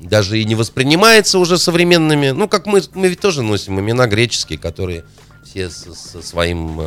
даже 0.00 0.40
и 0.40 0.44
не 0.46 0.54
воспринимается 0.54 1.38
уже 1.38 1.58
современными. 1.58 2.30
Ну, 2.30 2.48
как 2.48 2.64
мы, 2.64 2.80
мы 2.94 3.08
ведь 3.08 3.20
тоже 3.20 3.42
носим 3.42 3.78
имена 3.78 4.06
греческие, 4.06 4.58
которые 4.58 5.04
все 5.44 5.68
со, 5.68 5.92
со 5.92 6.22
своим 6.22 6.80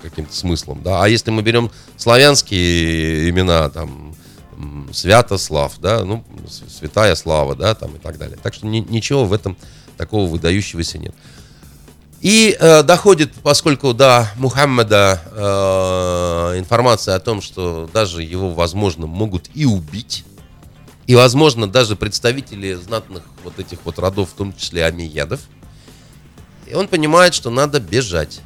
каким-то 0.00 0.32
смыслом. 0.32 0.80
Да? 0.84 1.02
А 1.02 1.08
если 1.08 1.32
мы 1.32 1.42
берем 1.42 1.72
славянские 1.96 3.30
имена, 3.30 3.68
там, 3.70 4.14
Святослав, 4.92 5.78
да, 5.78 6.04
ну, 6.04 6.24
Святая 6.48 7.14
Слава, 7.14 7.54
да, 7.54 7.74
там 7.74 7.94
и 7.96 7.98
так 7.98 8.18
далее. 8.18 8.38
Так 8.42 8.54
что 8.54 8.66
ни- 8.66 8.86
ничего 8.88 9.24
в 9.24 9.32
этом 9.32 9.56
такого 9.96 10.28
выдающегося 10.28 10.98
нет. 10.98 11.14
И 12.20 12.56
э, 12.58 12.84
доходит, 12.84 13.32
поскольку 13.42 13.92
до 13.94 14.28
Мухаммеда 14.36 15.20
э, 16.54 16.58
информация 16.58 17.16
о 17.16 17.20
том, 17.20 17.42
что 17.42 17.90
даже 17.92 18.22
его, 18.22 18.50
возможно, 18.50 19.06
могут 19.06 19.50
и 19.54 19.66
убить, 19.66 20.24
и, 21.08 21.16
возможно, 21.16 21.66
даже 21.66 21.96
представители 21.96 22.74
знатных 22.74 23.24
вот 23.42 23.58
этих 23.58 23.80
вот 23.84 23.98
родов, 23.98 24.30
в 24.30 24.34
том 24.34 24.54
числе 24.54 24.84
амиядов, 24.84 25.40
и 26.66 26.74
он 26.74 26.86
понимает, 26.86 27.34
что 27.34 27.50
надо 27.50 27.80
бежать. 27.80 28.40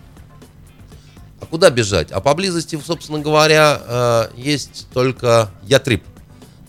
Куда 1.56 1.70
бежать? 1.70 2.12
А 2.12 2.20
поблизости, 2.20 2.78
собственно 2.84 3.18
говоря, 3.18 3.80
э, 3.82 4.28
есть 4.36 4.88
только 4.92 5.48
Ятриб. 5.62 6.04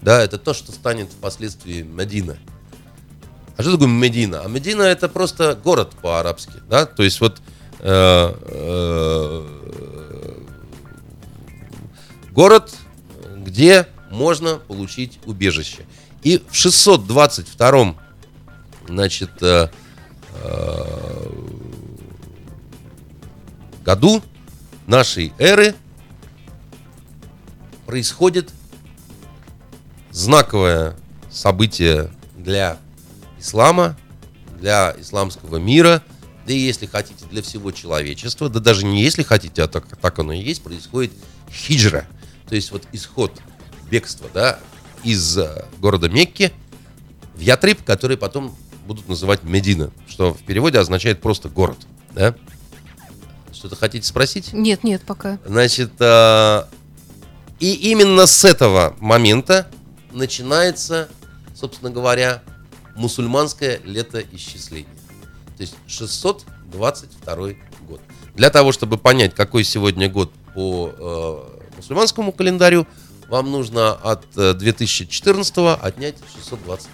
Да, 0.01 0.23
это 0.23 0.37
то, 0.37 0.53
что 0.53 0.71
станет 0.71 1.11
впоследствии 1.11 1.81
Медина. 1.81 2.37
А 3.57 3.63
что 3.63 3.73
такое 3.73 3.89
Медина? 3.89 4.43
А 4.45 4.47
Медина 4.47 4.83
это 4.83 5.09
просто 5.09 5.59
город 5.61 5.91
по-арабски, 6.01 6.53
да? 6.69 6.85
То 6.85 7.03
есть 7.03 7.19
вот 7.19 7.41
э, 7.81 8.33
э, 8.45 9.45
город, 12.31 12.73
где 13.35 13.89
можно 14.09 14.55
получить 14.55 15.19
убежище. 15.25 15.85
И 16.23 16.41
в 16.49 16.55
622 16.55 17.93
значит, 18.87 19.31
э, 19.41 19.67
э, 20.43 21.27
году 23.83 24.23
нашей 24.87 25.33
эры 25.37 25.75
происходит 27.85 28.51
знаковое 30.11 30.95
событие 31.29 32.11
для 32.35 32.77
ислама, 33.37 33.95
для 34.59 34.95
исламского 34.99 35.57
мира, 35.57 36.01
да 36.47 36.53
и 36.53 36.57
если 36.57 36.85
хотите, 36.85 37.25
для 37.29 37.41
всего 37.41 37.71
человечества, 37.71 38.49
да 38.49 38.59
даже 38.59 38.85
не 38.85 39.03
если 39.03 39.21
хотите, 39.21 39.61
а 39.61 39.67
так, 39.67 39.85
так 39.97 40.17
оно 40.19 40.33
и 40.33 40.41
есть, 40.41 40.63
происходит 40.63 41.11
хиджра, 41.51 42.07
то 42.47 42.55
есть 42.55 42.71
вот 42.71 42.83
исход 42.93 43.31
бегства, 43.91 44.27
да, 44.33 44.59
из 45.03 45.37
э, 45.37 45.65
города 45.79 46.09
Мекки 46.09 46.51
в 47.35 47.41
Ятриб, 47.41 47.83
который 47.83 48.17
потом 48.17 48.55
будут 48.85 49.07
называть 49.07 49.43
Медина, 49.43 49.91
что 50.07 50.33
в 50.33 50.39
переводе 50.39 50.79
означает 50.79 51.21
просто 51.21 51.49
город, 51.49 51.77
да. 52.13 52.33
Что-то 53.57 53.75
хотите 53.75 54.05
спросить? 54.05 54.53
Нет, 54.53 54.83
нет, 54.83 55.01
пока. 55.01 55.39
Значит, 55.43 55.91
э, 55.99 56.63
и 57.59 57.73
именно 57.91 58.27
с 58.27 58.45
этого 58.45 58.95
момента 58.99 59.67
начинается, 60.11 61.09
собственно 61.55 61.89
говоря, 61.89 62.43
мусульманское 62.95 63.81
летоисчисление. 63.83 64.93
То 65.57 65.61
есть 65.61 65.73
622 65.87 67.35
год. 67.87 67.99
Для 68.35 68.51
того, 68.51 68.71
чтобы 68.71 68.99
понять, 68.99 69.33
какой 69.33 69.63
сегодня 69.63 70.07
год 70.07 70.31
по 70.53 70.93
э, 70.95 71.77
мусульманскому 71.77 72.31
календарю, 72.33 72.85
вам 73.27 73.49
нужно 73.51 73.93
от 73.93 74.23
э, 74.37 74.53
2014 74.53 75.57
отнять 75.81 76.15
622. 76.35 76.87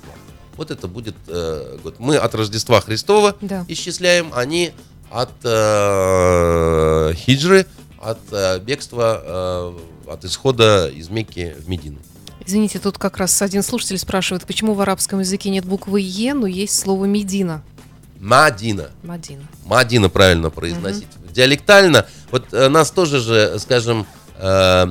Вот 0.56 0.72
это 0.72 0.88
будет 0.88 1.16
э, 1.28 1.78
год. 1.84 1.96
Мы 2.00 2.16
от 2.16 2.34
Рождества 2.36 2.80
Христова 2.80 3.36
Да. 3.42 3.66
исчисляем, 3.68 4.32
они 4.34 4.72
от 5.14 5.30
э, 5.44 7.14
хиджры, 7.16 7.66
от 8.02 8.18
э, 8.32 8.60
бегства, 8.60 9.22
э, 9.24 10.12
от 10.12 10.26
исхода 10.26 10.88
из 10.90 11.10
Мекки 11.10 11.56
в 11.60 11.70
Медину. 11.70 12.00
Извините, 12.46 12.80
тут 12.80 12.98
как 12.98 13.18
раз 13.18 13.42
один 13.42 13.64
слушатель 13.64 13.98
спрашивает, 13.98 14.46
почему 14.46 14.74
в 14.74 14.82
арабском 14.82 15.20
языке 15.20 15.50
нет 15.50 15.66
буквы 15.66 16.02
Е, 16.02 16.34
но 16.34 16.48
есть 16.48 16.78
слово 16.78 17.06
Медина. 17.06 17.62
Мадина. 18.20 18.90
Мадина. 19.04 19.44
Мадина 19.66 20.10
правильно 20.10 20.50
произносить. 20.50 21.08
Диалектально, 21.32 22.06
вот 22.32 22.52
э, 22.54 22.68
нас 22.70 22.90
тоже 22.92 23.20
же, 23.20 23.60
скажем, 23.60 24.06
э, 24.40 24.88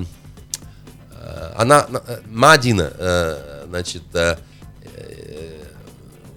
э, 1.10 1.52
она, 1.56 1.86
на- 1.88 2.02
э, 2.06 2.20
Мадина, 2.26 2.90
э, 2.96 3.64
значит, 3.68 4.02
э, 4.14 4.36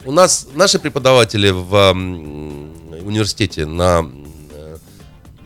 у 0.06 0.12
нас 0.12 0.48
наши 0.54 0.78
преподаватели 0.80 1.50
в 1.50 1.93
университете 3.08 3.65
на 3.65 4.10
э, 4.52 4.78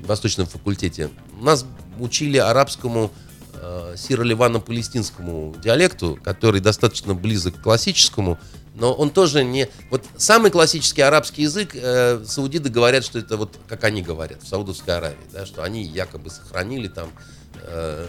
Восточном 0.01 0.47
факультете. 0.47 1.09
Нас 1.39 1.65
учили 1.99 2.37
арабскому 2.37 3.11
э, 3.53 3.95
сиро-ливано-палестинскому 3.97 5.55
диалекту, 5.61 6.19
который 6.23 6.61
достаточно 6.61 7.13
близок 7.13 7.57
к 7.57 7.61
классическому, 7.61 8.39
но 8.75 8.93
он 8.93 9.09
тоже 9.09 9.43
не... 9.43 9.67
Вот 9.89 10.03
самый 10.17 10.51
классический 10.51 11.01
арабский 11.01 11.43
язык, 11.43 11.71
э, 11.73 12.23
саудиты 12.25 12.69
говорят, 12.69 13.03
что 13.03 13.19
это 13.19 13.37
вот 13.37 13.57
как 13.67 13.83
они 13.83 14.01
говорят 14.01 14.41
в 14.41 14.47
Саудовской 14.47 14.95
Аравии, 14.95 15.17
да, 15.33 15.45
что 15.45 15.63
они 15.63 15.83
якобы 15.83 16.29
сохранили 16.29 16.87
там 16.87 17.09
э, 17.55 18.07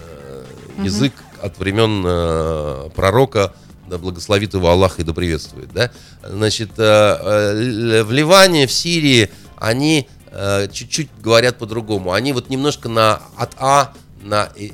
язык 0.79 1.13
от 1.43 1.59
времен 1.59 2.05
э, 2.07 2.91
пророка, 2.95 3.53
да 3.91 3.99
благословит 3.99 4.55
его 4.55 4.71
Аллах 4.71 4.99
и 5.01 5.03
да 5.03 5.13
приветствует, 5.13 5.71
да. 5.73 5.91
Значит, 6.23 6.71
э, 6.79 6.83
э, 6.83 8.03
в 8.05 8.13
Ливане, 8.13 8.67
в 8.67 8.73
Сирии 8.73 9.31
они 9.57 10.09
э, 10.31 10.69
чуть-чуть 10.73 11.09
говорят 11.21 11.59
по-другому. 11.59 12.13
Они 12.13 12.33
вот 12.33 12.49
немножко 12.49 12.89
на 12.89 13.21
от 13.37 13.53
А 13.59 13.93
на 14.23 14.51
э, 14.57 14.71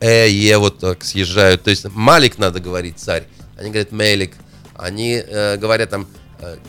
э, 0.00 0.28
е 0.28 0.58
вот 0.58 0.78
так 0.78 1.02
съезжают. 1.02 1.64
То 1.64 1.70
есть 1.70 1.86
Малик 1.88 2.38
надо 2.38 2.60
говорить 2.60 2.98
царь. 2.98 3.24
Они 3.56 3.70
говорят 3.70 3.92
Мелик. 3.92 4.34
Они 4.76 5.22
э, 5.26 5.56
говорят 5.56 5.90
там 5.90 6.06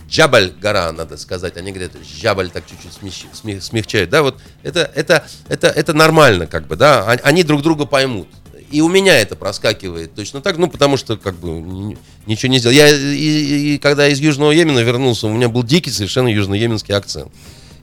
Джабаль 0.10 0.52
гора, 0.62 0.92
надо 0.92 1.16
сказать. 1.18 1.56
Они 1.58 1.72
говорят 1.72 1.92
Джабаль 2.04 2.50
так 2.50 2.66
чуть-чуть 2.66 2.92
смещ- 2.92 3.34
смех- 3.34 3.64
смягчают. 3.64 4.10
Да, 4.10 4.22
вот 4.22 4.38
это, 4.64 4.92
это, 4.96 5.26
это, 5.48 5.68
это 5.68 5.94
нормально, 5.94 6.46
как 6.46 6.68
бы, 6.68 6.76
да. 6.76 7.06
Они 7.24 7.44
друг 7.44 7.62
друга 7.62 7.86
поймут. 7.86 8.28
И 8.72 8.82
у 8.82 8.88
меня 8.88 9.18
это 9.20 9.36
проскакивает 9.36 10.14
точно 10.16 10.42
так, 10.42 10.58
ну, 10.58 10.68
потому 10.68 10.96
что, 10.98 11.18
как 11.18 11.36
бы, 11.36 11.96
ничего 12.26 12.52
не 12.52 12.60
сделал. 12.60 12.74
Я, 12.76 12.90
и, 12.90 13.76
и- 13.76 13.78
когда 13.78 14.08
из 14.08 14.20
Южного 14.20 14.52
Йемена 14.52 14.80
вернулся, 14.80 15.28
у 15.28 15.34
меня 15.34 15.50
был 15.50 15.64
дикий 15.64 15.92
совершенно 15.92 16.30
южноеменский 16.30 16.96
акцент, 16.96 17.32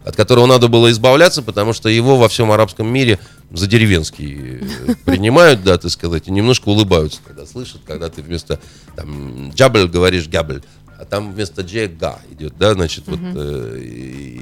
от 0.05 0.17
которого 0.17 0.47
надо 0.47 0.69
было 0.69 0.91
избавляться, 0.91 1.43
потому 1.43 1.73
что 1.75 1.89
его 1.89 2.17
во 2.17 2.29
всем 2.29 2.51
арабском 2.51 2.87
мире 2.89 3.19
за 3.51 3.67
деревенский 3.67 4.61
э, 4.63 4.95
принимают, 5.05 5.63
да, 5.63 5.77
так 5.77 5.91
сказать, 5.91 6.29
и 6.29 6.31
немножко 6.31 6.69
улыбаются, 6.71 7.21
когда 7.27 7.45
слышат, 7.45 7.81
когда 7.87 8.09
ты 8.09 8.23
вместо, 8.23 8.59
там, 8.97 9.51
джабль 9.51 9.87
говоришь 9.89 10.27
гябль, 10.27 10.63
а 10.99 11.05
там 11.05 11.33
вместо 11.33 11.63
дже 11.63 11.87
га 11.87 12.19
идет, 12.33 12.55
да, 12.59 12.73
значит, 12.75 13.05
вот, 13.07 13.21
э, 13.23 13.79
и, 13.83 14.39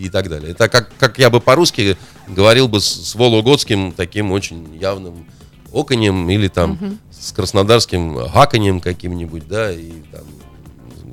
и- 0.00 0.06
и 0.06 0.08
так 0.10 0.28
далее. 0.28 0.52
Это 0.52 0.68
как, 0.68 0.90
как 0.98 1.18
я 1.18 1.28
бы 1.30 1.40
по-русски 1.40 1.96
говорил 2.28 2.68
бы 2.68 2.80
с, 2.80 2.86
с 2.86 3.14
вологодским 3.14 3.92
таким 3.92 4.30
очень 4.32 4.76
явным 4.80 5.26
оконем 5.72 6.28
или 6.30 6.48
там 6.48 6.98
с 7.10 7.32
краснодарским 7.32 8.16
гаканьем 8.16 8.80
каким-нибудь, 8.80 9.48
да, 9.48 9.72
и 9.72 9.90
там, 10.12 10.24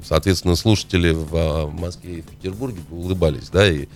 соответственно, 0.06 0.56
слушатели 0.56 1.12
в 1.12 1.30
а, 1.34 1.68
Москве 1.70 2.20
и 2.20 2.22
в 2.22 2.26
Петербурге 2.26 2.82
бы 2.90 2.98
улыбались, 2.98 3.50
да, 3.50 3.70
и, 3.70 3.84
и 3.84 3.88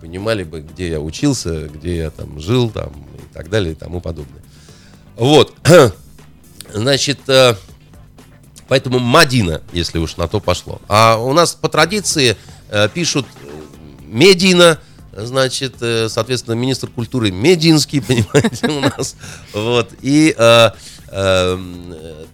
понимали 0.00 0.42
бы, 0.44 0.60
где 0.60 0.90
я 0.90 1.00
учился, 1.00 1.68
где 1.68 1.96
я 1.96 2.10
там 2.10 2.40
жил, 2.40 2.70
там, 2.70 2.92
и 3.18 3.34
так 3.34 3.50
далее, 3.50 3.72
и 3.72 3.74
тому 3.74 4.00
подобное. 4.00 4.42
Вот, 5.16 5.54
значит, 6.72 7.20
э, 7.28 7.54
поэтому 8.66 8.98
Мадина, 8.98 9.62
если 9.72 9.98
уж 9.98 10.16
на 10.16 10.26
то 10.26 10.40
пошло. 10.40 10.80
А 10.88 11.16
у 11.18 11.32
нас 11.32 11.54
по 11.54 11.68
традиции 11.68 12.36
э, 12.70 12.88
пишут 12.88 13.26
э, 13.42 13.48
Медина, 14.06 14.80
значит, 15.16 15.76
э, 15.80 16.08
соответственно, 16.08 16.54
министр 16.54 16.88
культуры 16.88 17.30
Мединский, 17.30 18.00
понимаете, 18.06 18.68
у 18.68 18.80
нас. 18.80 19.16
Вот. 19.52 19.90
И 20.02 20.34
э, 20.36 20.70
э, 21.08 21.58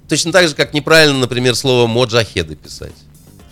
точно 0.09 0.33
так 0.33 0.49
же, 0.49 0.55
как 0.55 0.75
неправильно, 0.75 1.19
например, 1.19 1.55
слово 1.55 1.87
моджахеды 1.87 2.57
писать. 2.57 2.95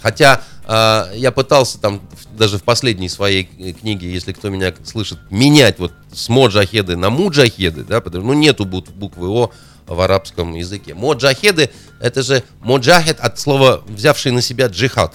Хотя 0.01 0.43
э, 0.67 1.12
я 1.17 1.33
пытался 1.33 1.79
там 1.79 2.01
даже 2.37 2.59
в 2.59 2.62
последней 2.62 3.09
своей 3.09 3.45
книге, 3.75 4.12
если 4.12 4.33
кто 4.33 4.49
меня 4.49 4.73
слышит, 4.85 5.19
менять 5.31 5.79
вот 5.79 5.93
с 6.12 6.29
моджахеды 6.29 6.97
на 6.97 7.11
муджахеды, 7.11 7.85
да, 7.85 8.01
потому 8.01 8.25
что 8.25 8.33
ну, 8.33 8.38
нету 8.38 8.64
буквы 8.64 9.29
О 9.29 9.51
в 9.87 10.01
арабском 10.01 10.55
языке. 10.55 10.95
Моджахеды 10.95 11.71
это 12.01 12.23
же 12.23 12.45
моджахед 12.61 13.19
от 13.21 13.38
слова 13.41 13.83
взявший 13.88 14.33
на 14.33 14.43
себя 14.43 14.67
джихад. 14.67 15.14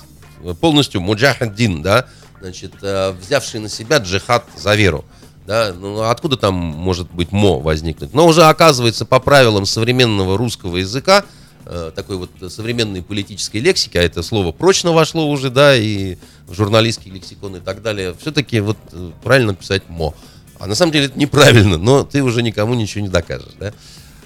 Полностью 0.59 0.99
муджахеддин, 0.99 1.81
да, 1.81 2.07
значит, 2.43 2.73
э, 2.81 3.11
взявший 3.11 3.61
на 3.61 3.69
себя 3.69 3.99
джихад 3.99 4.45
за 4.57 4.75
веру. 4.75 5.05
Да, 5.47 5.73
ну 5.73 6.01
откуда 6.01 6.35
там 6.35 6.53
может 6.53 7.09
быть 7.09 7.31
мо 7.31 7.59
возникнуть? 7.59 8.13
Но 8.13 8.27
уже 8.27 8.43
оказывается 8.43 9.05
по 9.05 9.21
правилам 9.21 9.65
современного 9.65 10.37
русского 10.37 10.75
языка, 10.75 11.23
э, 11.65 11.91
такой 11.95 12.17
вот 12.17 12.31
современной 12.51 13.01
политической 13.01 13.57
лексики, 13.57 13.97
а 13.97 14.01
это 14.01 14.21
слово 14.23 14.51
прочно 14.51 14.91
вошло 14.91 15.29
уже, 15.29 15.49
да, 15.49 15.73
и 15.73 16.17
в 16.47 16.53
журналистский 16.53 17.11
лексикон 17.11 17.55
и 17.55 17.59
так 17.61 17.81
далее, 17.81 18.13
все-таки 18.19 18.59
вот 18.59 18.77
э, 18.91 19.11
правильно 19.23 19.55
писать 19.55 19.87
мо. 19.87 20.13
А 20.59 20.67
на 20.67 20.75
самом 20.75 20.91
деле 20.91 21.05
это 21.05 21.17
неправильно, 21.17 21.77
но 21.77 22.03
ты 22.03 22.21
уже 22.23 22.43
никому 22.43 22.73
ничего 22.73 23.05
не 23.05 23.09
докажешь, 23.09 23.53
да. 23.57 23.73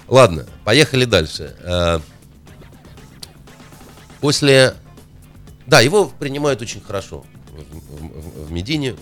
Ладно, 0.08 0.44
поехали 0.64 1.04
дальше. 1.04 1.54
Э, 1.60 2.00
После... 4.20 4.74
Да, 5.68 5.80
его 5.80 6.06
принимают 6.06 6.60
очень 6.62 6.80
хорошо 6.80 7.24
в, 7.70 8.46
в- 8.46 8.52
Медине, 8.52 8.94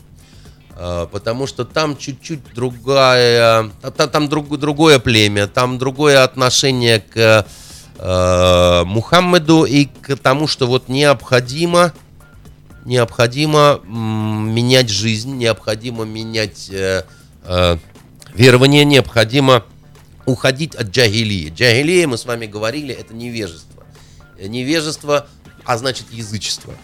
э, 0.77 1.07
потому 1.11 1.47
что 1.47 1.65
там 1.65 1.97
чуть-чуть 1.97 2.41
другая... 2.55 3.71
а 3.83 3.91
Там, 3.91 4.11
там 4.11 4.29
друг- 4.29 4.59
другое 4.59 4.99
племя, 4.99 5.47
там 5.47 5.79
другое 5.79 6.23
отношение 6.25 7.01
к 7.01 7.47
э, 7.99 8.85
Мухаммеду 8.85 9.65
и 9.65 9.87
к 9.87 10.17
тому, 10.17 10.47
что 10.47 10.67
вот 10.67 10.89
необходимо 10.89 11.93
необходимо 12.85 13.81
менять 13.85 14.89
жизнь, 14.91 15.37
необходимо 15.37 16.05
менять 16.05 16.69
э, 16.71 17.03
э, 17.43 17.79
верование, 18.33 18.85
необходимо 18.85 19.65
уходить 20.25 20.75
от 20.77 20.89
джагилии. 20.89 21.51
Джагилия, 21.55 22.07
мы 22.07 22.17
с 22.17 22.25
вами 22.27 22.47
говорили, 22.47 22.95
это 22.95 23.13
невежество. 23.13 23.83
Невежество, 24.41 25.27
а 25.65 25.79
значит 25.79 26.07
язычество. 26.13 26.75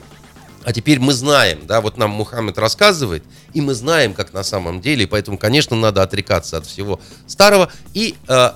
А 0.65 0.73
теперь 0.73 1.01
мы 1.01 1.13
знаем, 1.13 1.67
да, 1.67 1.81
вот 1.81 1.97
нам 1.97 2.11
Мухаммед 2.11 2.57
рассказывает, 2.59 3.25
и 3.53 3.61
мы 3.61 3.75
знаем, 3.75 4.15
как 4.15 4.33
на 4.33 4.43
самом 4.45 4.81
деле, 4.81 5.05
и 5.05 5.07
поэтому, 5.07 5.39
конечно, 5.39 5.77
надо 5.77 6.03
отрекаться 6.03 6.57
от 6.57 6.67
всего 6.67 7.01
старого. 7.27 7.71
И, 7.95 8.15
э, 8.29 8.51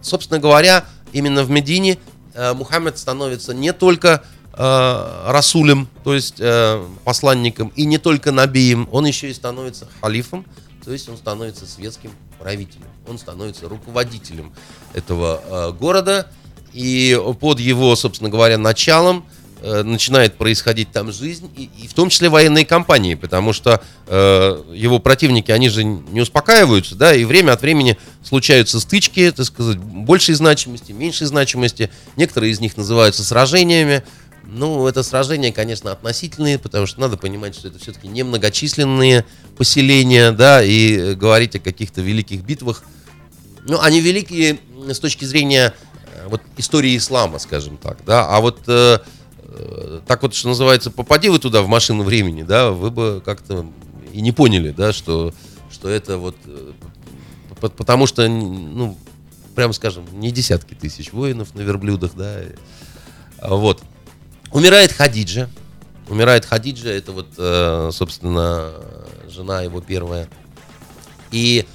собственно 0.00 0.38
говоря, 0.38 0.84
именно 1.12 1.42
в 1.42 1.50
Медине 1.50 1.98
э, 2.34 2.54
Мухаммед 2.54 2.98
становится 2.98 3.54
не 3.54 3.72
только 3.72 4.22
э, 4.52 5.22
расулем, 5.26 5.88
то 6.04 6.14
есть 6.14 6.36
э, 6.38 6.84
посланником, 7.04 7.72
и 7.74 7.84
не 7.84 7.98
только 7.98 8.30
набием, 8.30 8.88
он 8.92 9.06
еще 9.06 9.28
и 9.28 9.34
становится 9.34 9.88
халифом, 10.00 10.46
то 10.84 10.92
есть 10.92 11.08
он 11.08 11.16
становится 11.16 11.66
светским 11.66 12.12
правителем, 12.38 12.86
он 13.08 13.18
становится 13.18 13.68
руководителем 13.68 14.52
этого 14.94 15.40
э, 15.44 15.72
города, 15.72 16.30
и 16.72 17.20
под 17.40 17.58
его, 17.58 17.96
собственно 17.96 18.30
говоря, 18.30 18.58
началом 18.58 19.24
э, 19.60 19.82
начинает 19.82 20.36
происходить 20.36 20.90
там 20.90 21.12
жизнь, 21.12 21.50
и, 21.56 21.70
и 21.82 21.88
в 21.88 21.94
том 21.94 22.08
числе 22.08 22.28
военные 22.28 22.64
кампании, 22.64 23.14
потому 23.14 23.52
что 23.52 23.82
э, 24.06 24.62
его 24.74 24.98
противники, 24.98 25.50
они 25.50 25.68
же 25.68 25.84
не 25.84 26.20
успокаиваются, 26.20 26.94
да, 26.94 27.14
и 27.14 27.24
время 27.24 27.52
от 27.52 27.62
времени 27.62 27.98
случаются 28.22 28.80
стычки, 28.80 29.30
так 29.30 29.46
сказать, 29.46 29.78
большей 29.78 30.34
значимости, 30.34 30.92
меньшей 30.92 31.26
значимости, 31.26 31.90
некоторые 32.16 32.52
из 32.52 32.60
них 32.60 32.76
называются 32.76 33.24
сражениями, 33.24 34.02
ну, 34.50 34.86
это 34.86 35.02
сражения, 35.02 35.52
конечно, 35.52 35.92
относительные, 35.92 36.58
потому 36.58 36.86
что 36.86 37.00
надо 37.00 37.18
понимать, 37.18 37.54
что 37.54 37.68
это 37.68 37.78
все-таки 37.78 38.08
немногочисленные 38.08 39.26
поселения, 39.58 40.32
да, 40.32 40.62
и 40.62 40.96
э, 40.96 41.14
говорить 41.14 41.54
о 41.56 41.58
каких-то 41.58 42.00
великих 42.00 42.40
битвах, 42.42 42.82
ну, 43.66 43.78
они 43.80 44.00
великие 44.00 44.58
с 44.88 44.98
точки 44.98 45.26
зрения 45.26 45.74
э, 46.14 46.28
вот 46.28 46.40
истории 46.56 46.96
ислама, 46.96 47.38
скажем 47.38 47.76
так, 47.76 47.98
да, 48.06 48.26
а 48.26 48.40
вот 48.40 48.62
э, 48.68 49.00
так 50.06 50.22
вот, 50.22 50.34
что 50.34 50.48
называется, 50.48 50.90
попади 50.90 51.28
вы 51.28 51.38
туда 51.38 51.62
в 51.62 51.68
машину 51.68 52.02
времени, 52.02 52.42
да, 52.42 52.70
вы 52.70 52.90
бы 52.90 53.22
как-то 53.24 53.66
и 54.12 54.20
не 54.20 54.32
поняли, 54.32 54.70
да, 54.70 54.92
что, 54.92 55.32
что 55.70 55.88
это 55.88 56.18
вот, 56.18 56.36
э, 56.46 56.72
потому 57.60 58.06
что, 58.06 58.26
ну, 58.28 58.96
прямо 59.54 59.72
скажем, 59.72 60.06
не 60.12 60.30
десятки 60.30 60.74
тысяч 60.74 61.12
воинов 61.12 61.54
на 61.54 61.60
верблюдах, 61.60 62.12
да, 62.14 62.40
а 63.38 63.54
вот. 63.54 63.82
Умирает 64.50 64.92
Хадиджа, 64.92 65.50
умирает 66.08 66.46
Хадиджа, 66.46 66.88
это 66.88 67.12
вот, 67.12 67.28
э, 67.36 67.90
собственно, 67.92 68.72
жена 69.28 69.62
его 69.62 69.80
первая, 69.80 70.28
и 71.30 71.66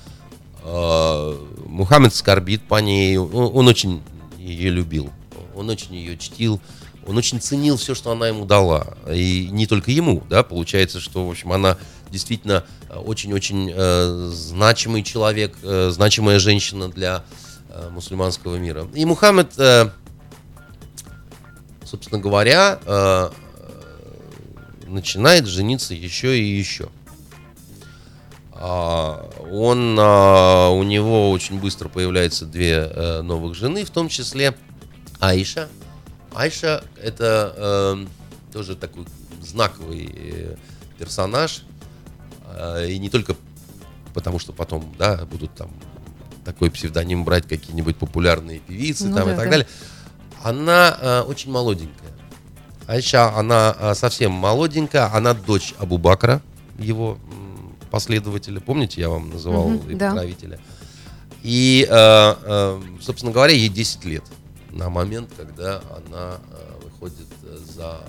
э, 0.63 1.38
Мухаммед 1.67 2.15
скорбит 2.15 2.63
по 2.63 2.82
ней, 2.82 3.17
он 3.17 3.67
очень 3.67 4.02
ее 4.39 4.72
любил, 4.72 5.12
он 5.56 5.69
очень 5.69 5.93
ее 5.96 6.17
чтил, 6.17 6.60
он 7.06 7.18
очень 7.18 7.39
ценил 7.42 7.78
все, 7.78 7.96
что 7.96 8.12
она 8.12 8.28
ему 8.28 8.46
дала. 8.46 8.96
И 9.10 9.50
не 9.52 9.68
только 9.68 9.92
ему, 9.92 10.24
да, 10.30 10.44
получается, 10.44 11.00
что, 11.00 11.28
в 11.28 11.32
общем, 11.32 11.52
она 11.52 11.78
действительно 12.10 12.63
э, 12.89 12.98
очень-очень 12.98 13.72
э, 13.74 14.30
значимый 14.32 15.04
человек, 15.04 15.56
э, 15.63 15.89
значимая 15.92 16.39
женщина 16.39 16.89
для 16.89 17.24
э, 17.70 17.89
мусульманского 17.89 18.58
мира. 18.58 18.88
И 18.94 19.06
Мухаммед, 19.06 19.54
э, 19.58 19.89
собственно 21.86 22.22
говоря, 22.22 22.80
э, 22.86 23.30
начинает 24.88 25.48
жениться 25.48 25.94
еще 25.94 26.39
и 26.39 26.44
еще. 26.44 26.89
А, 28.66 29.30
он, 29.52 29.98
а, 30.00 30.70
у 30.70 30.84
него 30.84 31.32
очень 31.32 31.60
быстро 31.60 31.89
появляется 31.89 32.46
две 32.46 32.76
э, 32.76 33.22
новых 33.22 33.56
жены, 33.56 33.84
в 33.84 33.89
том 33.89 34.08
числе 34.08 34.56
Аиша. 35.20 35.68
Айша 36.36 36.84
это 37.02 37.54
э, 37.56 38.06
тоже 38.52 38.76
такой 38.76 39.06
знаковый 39.41 40.10
э, 40.13 40.56
персонаж, 40.98 41.63
и 42.88 43.00
не 43.00 43.10
только 43.10 43.36
потому, 44.13 44.38
что 44.39 44.54
потом, 44.54 44.93
да, 44.98 45.26
будут 45.26 45.54
там 45.56 45.72
такой 46.43 46.69
псевдоним 46.72 47.24
брать 47.24 47.48
какие-нибудь 47.48 47.98
популярные 47.98 48.60
певицы 48.60 49.08
ну, 49.08 49.15
там 49.15 49.26
да, 49.28 49.34
и 49.34 49.36
так 49.36 49.46
да. 49.46 49.52
далее. 49.52 49.67
Она 50.43 50.98
э, 51.00 51.22
очень 51.22 51.52
молоденькая. 51.52 52.12
Айша, 52.88 53.34
она 53.36 53.76
э, 53.80 53.93
совсем 53.96 54.32
молоденькая, 54.32 55.10
она 55.13 55.34
дочь 55.34 55.74
Абу 55.80 55.98
Бакра, 55.98 56.41
его 56.78 57.17
последователя. 57.89 58.60
Помните, 58.60 59.02
я 59.02 59.10
вам 59.10 59.30
называл 59.30 59.67
угу, 59.67 59.89
и 59.89 59.93
покровителя? 59.93 60.58
Да. 60.58 60.63
И, 61.43 61.88
э, 61.89 62.36
э, 62.43 62.82
собственно 63.02 63.32
говоря, 63.32 63.54
ей 63.54 63.69
10 63.69 64.06
лет 64.06 64.24
на 64.74 64.90
момент, 64.90 65.30
когда 65.38 65.82
она 65.96 66.38
э, 66.52 66.80
выходит 66.84 67.28
за 67.76 68.00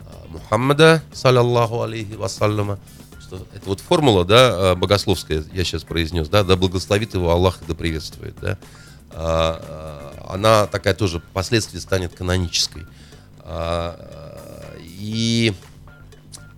э, 0.00 0.28
Мухаммада, 0.28 1.02
саллаллаху 1.12 1.82
алейхи 1.82 2.14
вассаляма. 2.14 2.78
Что 3.20 3.36
это 3.54 3.66
вот 3.66 3.80
формула, 3.80 4.24
да, 4.24 4.72
э, 4.72 4.74
богословская, 4.74 5.44
я 5.52 5.64
сейчас 5.64 5.82
произнес, 5.82 6.28
да, 6.28 6.44
да 6.44 6.56
благословит 6.56 7.14
его 7.14 7.30
Аллах, 7.30 7.58
да 7.66 7.74
приветствует, 7.74 8.36
да. 8.40 8.58
Э, 9.10 9.58
э, 9.60 10.24
она 10.28 10.66
такая 10.66 10.94
тоже 10.94 11.20
впоследствии 11.20 11.78
станет 11.78 12.14
канонической. 12.14 12.84
Э, 13.42 13.94
и 14.82 15.52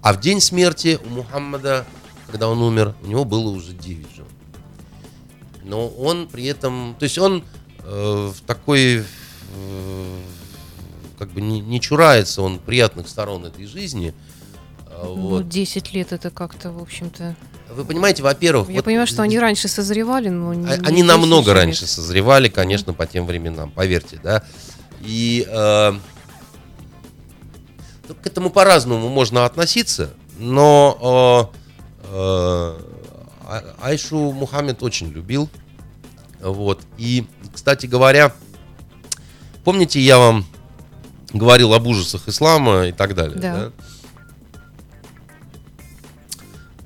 а 0.03 0.13
в 0.13 0.21
день 0.21 0.41
смерти 0.41 0.99
у 1.05 1.09
Мухаммада 1.09 1.87
когда 2.27 2.49
он 2.49 2.61
умер, 2.61 2.95
у 3.03 3.07
него 3.07 3.25
было 3.25 3.49
уже 3.51 3.73
9 3.73 4.07
жен. 4.15 4.27
Но 5.65 5.89
он 5.89 6.29
при 6.29 6.45
этом, 6.45 6.97
то 6.99 7.05
есть 7.05 7.19
он 7.19 7.45
э, 7.81 8.33
в 8.35 8.41
такой, 8.47 8.99
э, 8.99 9.05
как 11.19 11.31
бы 11.31 11.41
не, 11.41 11.61
не 11.61 11.81
чурается 11.81 12.43
он 12.43 12.59
приятных 12.59 13.09
сторон 13.09 13.47
этой 13.47 13.67
жизни. 13.67 14.15
А 14.89 15.05
ну, 15.05 15.15
вот. 15.15 15.49
10 15.49 15.93
лет 15.93 16.13
это 16.13 16.31
как-то, 16.31 16.71
в 16.71 16.81
общем-то... 16.81 17.37
Вы 17.71 17.85
понимаете, 17.85 18.23
во-первых... 18.23 18.69
Я 18.69 18.77
вот, 18.77 18.85
понимаю, 18.85 19.07
что 19.07 19.23
они 19.23 19.39
раньше 19.39 19.69
созревали, 19.69 20.29
но... 20.29 20.55
Не, 20.55 20.67
а, 20.67 20.75
они 20.85 20.97
не 20.97 21.03
намного 21.03 21.53
раньше 21.53 21.83
лет. 21.83 21.91
созревали, 21.91 22.49
конечно, 22.49 22.93
по 22.93 23.07
тем 23.07 23.27
временам, 23.27 23.71
поверьте, 23.71 24.21
да. 24.23 24.45
И 25.01 25.47
э, 25.49 25.93
ну, 28.09 28.15
к 28.15 28.27
этому 28.27 28.51
по-разному 28.51 29.09
можно 29.09 29.45
относиться, 29.45 30.15
но... 30.39 31.51
Э, 31.53 31.57
Э, 32.09 32.79
а, 33.49 33.77
Айшу 33.83 34.33
Мухаммед 34.33 34.83
очень 34.83 35.11
любил. 35.11 35.49
Вот. 36.41 36.81
И, 36.99 37.27
кстати 37.53 37.87
говоря, 37.87 38.33
помните, 39.67 39.99
я 39.99 40.17
вам 40.19 40.47
говорил 41.33 41.75
об 41.75 41.89
ужасах 41.89 42.29
ислама 42.29 42.87
и 42.87 42.93
так 42.93 43.17
далее. 43.17 43.37
Да. 43.37 43.55
да? 43.57 43.73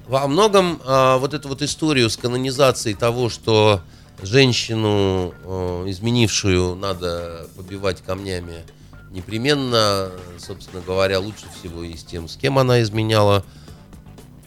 Во 0.06 0.26
многом 0.26 0.80
а, 0.86 1.18
вот 1.18 1.34
эту 1.34 1.50
вот 1.50 1.60
историю 1.60 2.08
с 2.08 2.16
канонизацией 2.16 2.96
того, 2.96 3.28
что 3.28 3.82
женщину, 4.22 5.34
а, 5.44 5.84
изменившую, 5.90 6.74
надо 6.74 7.48
побивать 7.54 8.00
камнями, 8.00 8.64
непременно, 9.10 10.10
собственно 10.38 10.80
говоря, 10.80 11.20
лучше 11.20 11.44
всего 11.58 11.84
и 11.84 11.94
с 11.94 12.02
тем, 12.02 12.28
с 12.28 12.36
кем 12.36 12.58
она 12.58 12.80
изменяла. 12.80 13.44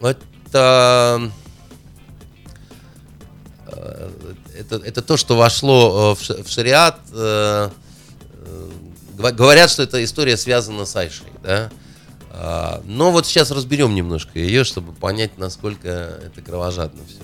Это, 0.02 1.32
э, 3.68 4.10
это, 4.58 4.78
это 4.78 5.02
то, 5.04 5.18
что 5.18 5.38
вошло 5.38 6.18
э, 6.18 6.42
в 6.42 6.50
шариат. 6.50 7.00
Э, 7.12 7.70
говорят, 9.18 9.70
что 9.70 9.84
эта 9.84 10.04
история 10.04 10.38
связана 10.38 10.86
с 10.86 10.96
Айшей, 10.96 11.28
да? 11.42 11.70
А, 12.32 12.82
но 12.86 13.12
вот 13.12 13.26
сейчас 13.26 13.52
разберем 13.52 13.94
немножко 13.94 14.40
ее, 14.40 14.64
чтобы 14.64 14.92
понять, 14.94 15.38
насколько 15.38 15.88
это 15.88 16.42
кровожадно 16.42 17.02
все. 17.08 17.20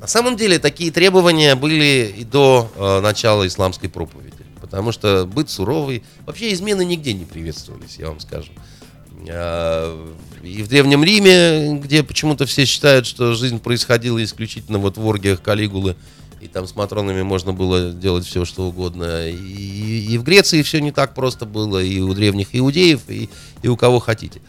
На 0.00 0.06
самом 0.06 0.36
деле 0.36 0.58
такие 0.58 0.90
требования 0.90 1.54
были 1.54 2.14
и 2.14 2.24
до 2.24 3.00
начала 3.02 3.46
исламской 3.46 3.88
проповеди, 3.88 4.44
потому 4.60 4.92
что 4.92 5.24
быт 5.24 5.48
суровый, 5.48 6.04
вообще 6.26 6.52
измены 6.52 6.84
нигде 6.84 7.14
не 7.14 7.24
приветствовались, 7.24 7.96
я 7.98 8.08
вам 8.08 8.20
скажу. 8.20 8.52
А, 9.28 10.12
и 10.42 10.62
в 10.62 10.68
Древнем 10.68 11.02
Риме, 11.02 11.78
где 11.78 12.02
почему-то 12.02 12.46
все 12.46 12.66
считают, 12.66 13.06
что 13.06 13.34
жизнь 13.34 13.58
происходила 13.58 14.22
исключительно 14.22 14.78
вот 14.78 14.98
в 14.98 15.06
оргиях 15.06 15.40
Калигулы, 15.40 15.96
и 16.44 16.48
там 16.48 16.66
с 16.66 16.76
матронами 16.76 17.22
можно 17.22 17.54
было 17.54 17.90
делать 17.90 18.26
все, 18.26 18.44
что 18.44 18.64
угодно. 18.64 19.28
И, 19.28 20.06
и 20.10 20.18
в 20.18 20.22
Греции 20.24 20.60
все 20.60 20.78
не 20.82 20.92
так 20.92 21.14
просто 21.14 21.46
было, 21.46 21.82
и 21.82 22.00
у 22.00 22.12
древних 22.12 22.48
иудеев, 22.52 23.00
и, 23.08 23.30
и 23.62 23.68
у 23.68 23.78
кого 23.78 23.98
хотите. 23.98 24.42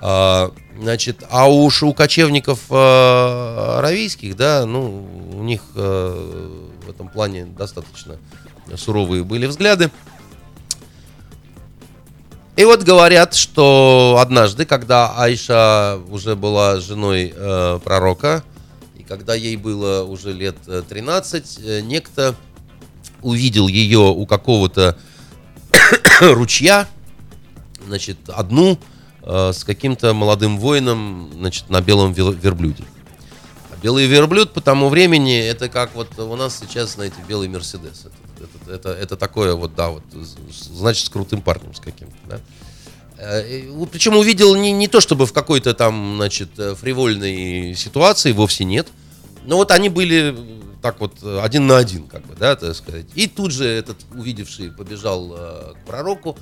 А, 0.00 0.50
значит, 0.80 1.22
а 1.28 1.50
уж 1.50 1.82
у 1.82 1.92
кочевников 1.92 2.60
а, 2.70 3.76
аравийских, 3.78 4.36
да, 4.36 4.64
ну, 4.64 5.06
у 5.34 5.42
них 5.42 5.60
а, 5.74 6.64
в 6.86 6.88
этом 6.88 7.08
плане 7.08 7.44
достаточно 7.44 8.16
суровые 8.76 9.22
были 9.22 9.44
взгляды. 9.44 9.90
И 12.56 12.64
вот 12.64 12.84
говорят, 12.84 13.34
что 13.34 14.16
однажды, 14.18 14.64
когда 14.64 15.12
Айша 15.14 15.98
уже 16.08 16.36
была 16.36 16.80
женой 16.80 17.34
э, 17.36 17.80
пророка, 17.82 18.44
когда 19.08 19.34
ей 19.34 19.56
было 19.56 20.02
уже 20.02 20.32
лет 20.32 20.56
13, 20.88 21.58
э, 21.58 21.62
э, 21.62 21.80
некто 21.80 22.34
увидел 23.22 23.68
ее 23.68 23.98
у 23.98 24.26
какого-то 24.26 24.98
ручья, 26.20 26.88
значит, 27.86 28.18
одну 28.28 28.78
э, 29.22 29.52
с 29.52 29.64
каким-то 29.64 30.14
молодым 30.14 30.58
воином, 30.58 31.30
значит, 31.34 31.70
на 31.70 31.80
белом 31.80 32.12
верблюде. 32.12 32.84
А 33.70 33.76
белый 33.82 34.06
верблюд 34.06 34.52
по 34.52 34.60
тому 34.60 34.88
времени, 34.88 35.38
это 35.38 35.68
как 35.68 35.94
вот 35.94 36.18
у 36.18 36.36
нас 36.36 36.58
сейчас, 36.60 36.94
знаете, 36.94 37.16
белый 37.28 37.48
Мерседес. 37.48 38.06
Это 38.06 38.24
это, 38.44 38.72
это, 38.72 38.88
это 38.90 39.16
такое 39.16 39.54
вот, 39.54 39.74
да, 39.74 39.90
вот, 39.90 40.02
значит, 40.52 41.06
с 41.06 41.08
крутым 41.08 41.40
парнем 41.40 41.74
с 41.74 41.80
каким-то, 41.80 42.16
да. 42.26 42.40
Э, 43.24 43.86
Причем 43.90 44.16
увидел 44.16 44.54
не, 44.54 44.72
не 44.72 44.88
то, 44.88 45.00
чтобы 45.00 45.26
в 45.26 45.32
какой-то 45.32 45.74
там, 45.74 46.16
значит, 46.16 46.50
э, 46.58 46.74
фривольной 46.74 47.74
ситуации, 47.74 48.32
вовсе 48.32 48.64
нет. 48.64 48.88
Но 49.44 49.56
вот 49.56 49.70
они 49.70 49.88
были 49.88 50.34
так 50.82 51.00
вот 51.00 51.22
один 51.22 51.66
на 51.66 51.78
один, 51.78 52.06
как 52.06 52.26
бы, 52.26 52.34
да, 52.34 52.56
так 52.56 52.74
сказать. 52.74 53.06
И 53.14 53.26
тут 53.26 53.52
же 53.52 53.66
этот 53.66 53.96
увидевший 54.14 54.70
побежал 54.70 55.34
э, 55.34 55.72
к 55.74 55.86
пророку. 55.86 56.36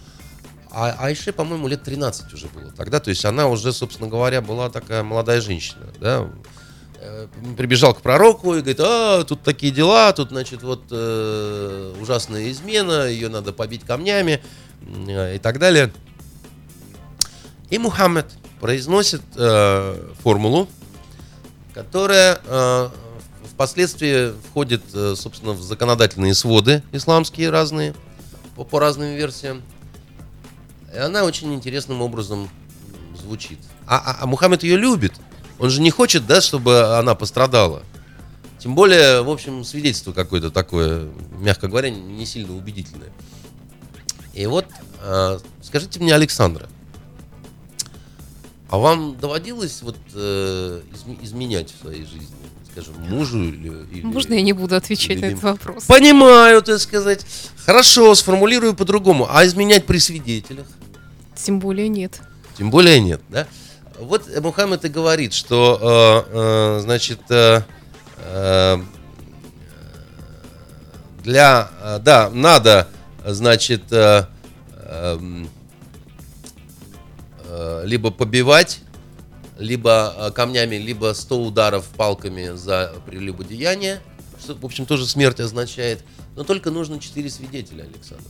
А 0.71 0.97
Айше, 0.99 1.33
по-моему, 1.33 1.68
лет 1.68 1.83
13 1.83 2.33
уже 2.33 2.47
было 2.49 2.73
тогда. 2.73 2.99
То 2.99 3.11
есть 3.11 3.25
она 3.25 3.47
уже, 3.47 3.73
собственно 3.73 4.09
говоря, 4.09 4.40
была 4.40 4.71
такая 4.71 5.03
молодая 5.03 5.40
женщина, 5.40 5.87
да. 6.01 6.29
Э, 7.05 7.27
прибежал 7.57 7.95
к 7.95 8.01
пророку 8.01 8.55
и 8.55 8.61
говорит, 8.61 8.81
а, 8.81 9.25
тут 9.25 9.42
такие 9.42 9.73
дела, 9.73 10.12
тут, 10.12 10.29
значит, 10.29 10.62
вот 10.62 10.85
э, 10.90 11.95
ужасная 12.01 12.51
измена, 12.51 13.09
ее 13.09 13.29
надо 13.29 13.53
побить 13.53 13.83
камнями 13.85 14.40
э, 15.09 15.37
и 15.37 15.38
так 15.38 15.59
далее. 15.59 15.92
И 17.72 17.78
Мухаммед 17.78 18.26
произносит 18.61 19.22
э, 19.35 20.12
формулу, 20.22 20.68
которая 21.72 22.38
э, 22.44 22.90
впоследствии 23.50 24.35
входит, 24.50 24.82
э, 24.92 25.14
собственно, 25.16 25.52
в 25.52 25.62
законодательные 25.62 26.35
своды 26.35 26.82
исламские 26.92 27.48
разные, 27.48 27.94
по, 28.56 28.64
по 28.64 28.78
разным 28.78 29.14
версиям. 29.14 29.62
И 30.94 30.98
она 30.98 31.24
очень 31.24 31.54
интересным 31.54 32.02
образом 32.02 32.50
звучит. 33.18 33.58
А, 33.87 33.96
а, 33.96 34.16
а 34.20 34.26
Мухаммед 34.26 34.64
ее 34.64 34.76
любит. 34.76 35.14
Он 35.58 35.70
же 35.70 35.80
не 35.80 35.90
хочет, 35.90 36.26
да, 36.26 36.42
чтобы 36.42 36.99
она 36.99 37.14
пострадала. 37.14 37.84
Тем 38.59 38.74
более, 38.74 39.22
в 39.22 39.30
общем, 39.30 39.64
свидетельство 39.64 40.12
какое-то 40.12 40.51
такое, 40.51 41.09
мягко 41.38 41.68
говоря, 41.68 41.88
не 41.88 42.26
сильно 42.26 42.55
убедительное. 42.55 43.12
И 44.34 44.44
вот, 44.44 44.66
э, 45.01 45.38
скажите 45.62 46.01
мне, 46.01 46.14
Александра, 46.14 46.68
а 48.73 48.79
вам 48.79 49.18
доводилось 49.18 49.83
вот 49.83 49.97
э, 50.14 50.81
изменять 51.20 51.70
в 51.70 51.83
своей 51.83 52.07
жизни? 52.07 52.35
Скажем, 52.70 52.95
мужу 53.03 53.39
или... 53.39 53.68
или 53.93 54.03
Можно 54.03 54.33
я 54.33 54.41
не 54.41 54.55
буду 54.55 54.75
отвечать 54.75 55.20
на 55.20 55.27
этот 55.27 55.43
вопрос? 55.43 55.85
Понимаю, 55.85 56.62
так 56.62 56.81
сказать. 56.81 57.27
Хорошо, 57.66 58.14
сформулирую 58.14 58.75
по-другому. 58.75 59.27
А 59.29 59.45
изменять 59.45 59.85
при 59.85 59.99
свидетелях? 59.99 60.64
Тем 61.35 61.61
более 61.61 61.89
нет. 61.89 62.23
Тем 62.57 62.70
более 62.70 62.99
нет, 62.99 63.20
да? 63.29 63.47
Вот 63.99 64.27
Мухаммед 64.41 64.87
и 64.87 64.89
говорит, 64.89 65.35
что, 65.35 66.25
э, 66.33 66.79
э, 66.79 66.81
значит, 66.81 67.20
э, 67.29 67.61
э, 68.20 68.79
для, 71.23 71.70
э, 71.83 71.99
да, 72.03 72.31
надо, 72.31 72.89
значит, 73.23 73.83
э, 73.93 74.25
э, 74.70 75.18
либо 77.84 78.11
побивать, 78.11 78.80
либо 79.59 80.14
э, 80.16 80.30
камнями, 80.32 80.76
либо 80.76 81.12
100 81.14 81.42
ударов 81.42 81.86
палками 81.96 82.55
за 82.55 82.94
прелюбодеяние, 83.07 84.00
что, 84.42 84.55
в 84.55 84.64
общем, 84.64 84.86
тоже 84.86 85.07
смерть 85.07 85.40
означает. 85.40 86.05
Но 86.36 86.44
только 86.44 86.70
нужно 86.70 86.98
4 86.98 87.30
свидетеля, 87.30 87.84
Александр. 87.84 88.24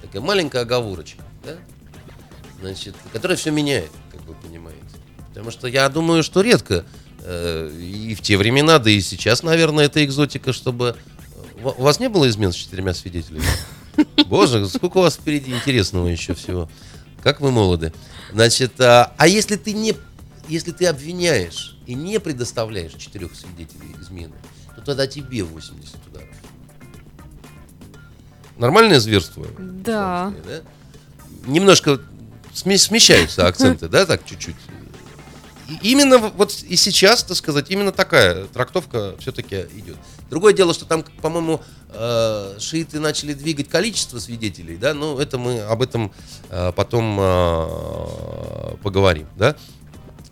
Такая 0.00 0.22
маленькая 0.22 0.62
оговорочка, 0.62 1.22
да? 1.44 1.56
Значит, 2.60 2.94
которая 3.12 3.36
все 3.36 3.50
меняет, 3.50 3.90
как 4.10 4.22
вы 4.22 4.34
понимаете. 4.34 4.80
Потому 5.28 5.50
что 5.50 5.66
я 5.66 5.88
думаю, 5.88 6.22
что 6.22 6.42
редко 6.42 6.84
э, 7.20 7.70
и 7.76 8.14
в 8.14 8.20
те 8.20 8.36
времена, 8.36 8.78
да 8.78 8.90
и 8.90 9.00
сейчас, 9.00 9.42
наверное, 9.42 9.86
это 9.86 10.04
экзотика, 10.04 10.52
чтобы... 10.52 10.96
У 11.62 11.82
вас 11.82 12.00
не 12.00 12.08
было 12.08 12.28
измен 12.28 12.52
с 12.52 12.56
четырьмя 12.56 12.92
свидетелями? 12.92 13.44
Боже, 14.26 14.66
сколько 14.68 14.98
у 14.98 15.02
вас 15.02 15.14
впереди 15.14 15.52
интересного 15.52 16.08
еще 16.08 16.34
всего. 16.34 16.68
Как 17.22 17.40
вы 17.40 17.50
молоды. 17.52 17.92
Значит, 18.32 18.80
а, 18.80 19.12
а 19.16 19.28
если 19.28 19.56
ты 19.56 19.72
не, 19.72 19.94
если 20.48 20.72
ты 20.72 20.86
обвиняешь 20.86 21.78
и 21.86 21.94
не 21.94 22.18
предоставляешь 22.18 22.94
четырех 22.94 23.34
свидетелей 23.34 23.94
измены, 24.00 24.34
то 24.74 24.82
тогда 24.82 25.06
тебе 25.06 25.44
80 25.44 25.94
ударов. 26.08 26.28
Нормальное 28.58 29.00
зверство? 29.00 29.46
Да. 29.58 30.32
да? 30.46 30.60
Немножко 31.46 32.00
сме- 32.54 32.78
смещаются 32.78 33.46
акценты, 33.46 33.88
да, 33.88 34.06
так 34.06 34.24
чуть-чуть. 34.24 34.56
Именно 35.82 36.18
вот 36.18 36.62
и 36.68 36.76
сейчас, 36.76 37.22
так 37.22 37.36
сказать, 37.36 37.70
именно 37.70 37.92
такая 37.92 38.44
трактовка 38.46 39.14
все-таки 39.18 39.66
идет. 39.76 39.96
Другое 40.28 40.52
дело, 40.52 40.74
что 40.74 40.84
там, 40.84 41.04
по-моему, 41.20 41.60
э, 41.90 42.56
шииты 42.58 43.00
начали 43.00 43.32
двигать 43.32 43.68
количество 43.68 44.18
свидетелей, 44.18 44.76
да, 44.76 44.94
но 44.94 45.20
это 45.20 45.38
мы 45.38 45.60
об 45.60 45.82
этом 45.82 46.12
э, 46.50 46.72
потом 46.74 47.18
э, 47.20 48.76
поговорим, 48.82 49.26
да. 49.36 49.56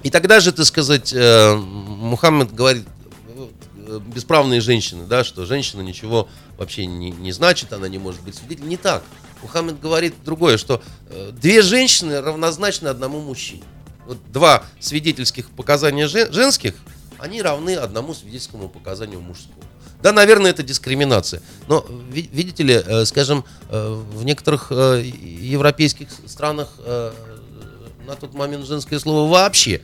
И 0.03 0.11
тогда 0.11 0.41
же, 0.41 0.53
так 0.53 0.65
сказать, 0.65 1.15
Мухаммед 1.15 2.55
говорит, 2.55 2.87
бесправные 4.15 4.63
женщины, 4.63 5.05
да, 5.07 5.25
что 5.25 5.45
женщина 5.45 5.83
ничего 5.83 6.27
вообще 6.57 6.87
не, 6.87 7.11
не 7.11 7.33
значит, 7.33 7.73
она 7.75 7.87
не 7.87 7.99
может 7.99 8.23
быть 8.23 8.35
свидетелем. 8.35 8.71
Не 8.71 8.79
так. 8.79 9.03
Мухаммед 9.43 9.79
говорит 9.79 10.15
другое, 10.25 10.57
что 10.57 10.83
две 11.33 11.61
женщины 11.61 12.23
равнозначны 12.23 12.89
одному 12.89 13.21
мужчине. 13.21 13.63
Вот 14.07 14.19
два 14.33 14.65
свидетельских 14.81 15.51
показания 15.51 16.09
жен- 16.09 16.33
женских, 16.33 16.75
они 17.19 17.43
равны 17.43 17.75
одному 17.77 18.15
свидетельскому 18.15 18.69
показанию 18.69 19.21
мужскому. 19.21 19.61
Да, 20.03 20.13
наверное, 20.13 20.51
это 20.51 20.63
дискриминация. 20.63 21.43
Но, 21.69 21.85
ви- 22.11 22.29
видите 22.33 22.63
ли, 22.63 22.75
э, 22.75 23.05
скажем, 23.05 23.45
э, 23.69 24.03
в 24.13 24.25
некоторых 24.25 24.69
э, 24.71 25.03
европейских 25.05 26.09
странах 26.27 26.69
на 28.07 28.17
тот 28.19 28.35
момент 28.35 28.67
женское 28.67 28.99
слово 28.99 29.31
вообще 29.31 29.83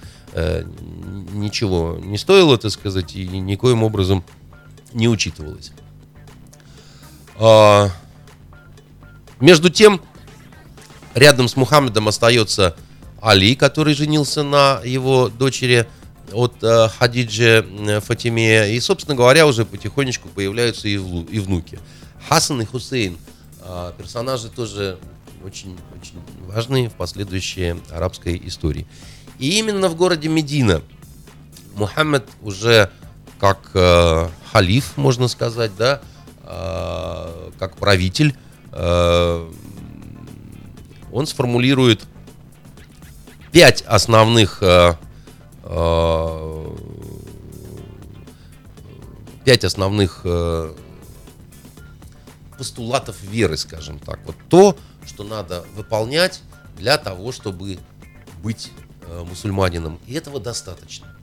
ничего 1.32 1.98
не 2.02 2.18
стоило, 2.18 2.58
так 2.58 2.72
сказать, 2.72 3.14
и 3.14 3.26
никоим 3.26 3.82
образом 3.84 4.24
не 4.92 5.08
учитывалось. 5.08 5.70
А, 7.38 7.90
между 9.40 9.70
тем, 9.70 10.00
рядом 11.14 11.48
с 11.48 11.56
Мухаммедом 11.56 12.08
остается 12.08 12.74
Али, 13.20 13.54
который 13.54 13.94
женился 13.94 14.42
на 14.42 14.80
его 14.84 15.28
дочери 15.28 15.86
от 16.32 16.62
э, 16.62 16.88
Хадиджи 16.88 17.66
э, 17.66 18.00
Фатиме. 18.00 18.74
И, 18.74 18.80
собственно 18.80 19.16
говоря, 19.16 19.46
уже 19.46 19.64
потихонечку 19.64 20.28
появляются 20.28 20.88
и, 20.88 20.96
внуки. 20.96 21.78
Хасан 22.28 22.60
и 22.62 22.64
Хусейн. 22.64 23.16
э, 23.60 23.92
персонажи 23.96 24.48
тоже 24.48 24.98
очень, 25.44 25.76
очень 25.98 26.20
важные 26.46 26.88
в 26.88 26.94
последующей 26.94 27.76
арабской 27.90 28.40
истории. 28.44 28.86
И 29.38 29.58
именно 29.58 29.88
в 29.88 29.96
городе 29.96 30.28
Медина 30.28 30.82
Мухаммед 31.74 32.26
уже 32.42 32.90
как 33.38 33.70
э, 33.74 34.28
халиф, 34.52 34.96
можно 34.96 35.28
сказать, 35.28 35.72
да, 35.76 36.00
э, 36.42 37.50
как 37.58 37.76
правитель, 37.76 38.34
э, 38.72 39.50
он 41.12 41.26
сформулирует 41.26 42.04
пять 43.52 43.82
основных 43.82 44.62
э, 44.62 44.94
э, 45.64 46.76
пять 49.44 49.64
основных 49.64 50.20
э, 50.24 50.74
постулатов 52.58 53.22
веры, 53.22 53.56
скажем 53.56 53.98
так. 53.98 54.20
Вот 54.26 54.36
то, 54.48 54.76
что 55.04 55.24
надо 55.24 55.64
выполнять 55.74 56.40
для 56.76 56.98
того, 56.98 57.32
чтобы 57.32 57.78
быть 58.42 58.72
мусульманином. 59.08 60.00
И 60.06 60.14
этого 60.14 60.40
достаточно. 60.40 61.16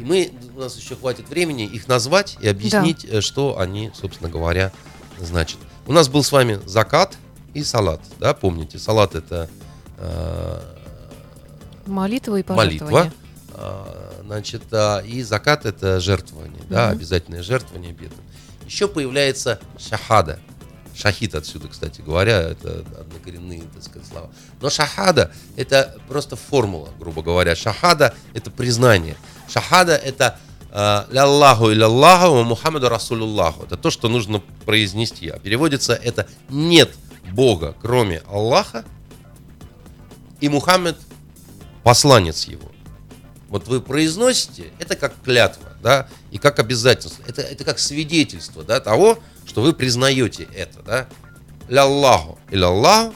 И 0.00 0.02
мы, 0.02 0.32
у 0.56 0.60
нас 0.60 0.76
еще 0.78 0.96
хватит 0.96 1.28
времени 1.28 1.64
их 1.64 1.86
назвать 1.86 2.38
и 2.40 2.48
объяснить, 2.48 3.04
э, 3.04 3.20
что 3.20 3.58
они, 3.58 3.90
собственно 3.94 4.30
говоря, 4.30 4.72
значат. 5.18 5.58
У 5.86 5.92
нас 5.92 6.08
был 6.08 6.24
с 6.24 6.32
вами 6.32 6.58
закат 6.64 7.18
и 7.52 7.62
салат, 7.62 8.00
да, 8.18 8.32
помните? 8.32 8.78
Салат 8.78 9.14
это 9.14 9.50
э, 9.98 10.60
Молитва 11.86 12.36
и 12.36 12.42
пожертвование. 12.42 12.80
молитва, 13.02 13.12
а, 13.54 14.22
значит, 14.24 14.62
а, 14.72 15.00
и 15.00 15.22
закат 15.22 15.66
это 15.66 16.00
жертвование, 16.00 16.62
да, 16.68 16.86
Мгм. 16.88 16.96
обязательное 16.98 17.42
жертвование 17.42 17.92
бедным. 17.92 18.24
Еще 18.66 18.86
появляется 18.88 19.58
шахада. 19.78 20.38
Шахид 20.94 21.34
отсюда, 21.34 21.68
кстати 21.68 22.00
говоря, 22.02 22.40
это 22.40 22.84
однокоренные, 23.00 23.62
так 23.72 23.82
сказать, 23.82 24.06
слова. 24.08 24.30
Но 24.60 24.68
шахада 24.70 25.32
это 25.56 25.96
просто 26.08 26.36
формула, 26.36 26.90
грубо 26.98 27.22
говоря. 27.22 27.56
Шахада 27.56 28.14
это 28.34 28.50
признание. 28.50 29.16
Шахада 29.48 29.96
это 29.96 30.38
э, 30.70 31.04
ляллаху 31.10 31.70
или 31.70 31.82
Аллаху, 31.82 32.34
ва 32.34 32.42
Мухаммаду 32.42 32.88
Расулуллаху. 32.90 33.64
Это 33.64 33.76
то, 33.76 33.90
что 33.90 34.08
нужно 34.08 34.42
произнести. 34.66 35.28
А 35.28 35.38
переводится 35.38 35.94
это 35.94 36.26
нет 36.50 36.90
Бога, 37.32 37.74
кроме 37.80 38.18
Аллаха, 38.28 38.84
и 40.40 40.48
Мухаммед 40.48 40.98
посланец 41.82 42.44
его. 42.44 42.70
Вот 43.48 43.66
вы 43.66 43.80
произносите, 43.80 44.70
это 44.78 44.94
как 44.96 45.12
клятва, 45.24 45.72
да, 45.82 46.08
и 46.30 46.38
как 46.38 46.58
обязательство. 46.58 47.24
Это, 47.26 47.42
это 47.42 47.64
как 47.64 47.78
свидетельство, 47.78 48.62
да, 48.62 48.78
того, 48.80 49.18
что 49.46 49.60
вы 49.62 49.72
признаете 49.72 50.46
это, 50.54 50.82
да. 50.82 51.08
Ляллаху 51.68 52.38
или 52.50 52.62
Аллаху, 52.62 53.14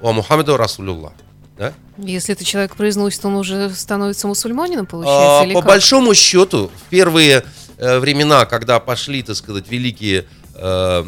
ва 0.00 0.12
Мухаммеду 0.12 0.56
Расулуллах. 0.56 1.12
Да? 1.56 1.74
Если 1.96 2.32
этот 2.34 2.46
человек 2.46 2.76
произносит, 2.76 3.24
он 3.24 3.34
уже 3.34 3.70
становится 3.70 4.28
мусульманином, 4.28 4.86
получается, 4.86 5.40
А, 5.40 5.44
или 5.44 5.54
по 5.54 5.60
как? 5.60 5.68
большому 5.68 6.14
счету, 6.14 6.70
в 6.74 6.88
первые 6.90 7.44
э, 7.78 7.98
времена, 7.98 8.44
когда 8.46 8.78
пошли, 8.80 9.22
так 9.22 9.36
сказать, 9.36 9.68
великие, 9.68 10.20
э, 10.20 10.26
а, 10.54 11.04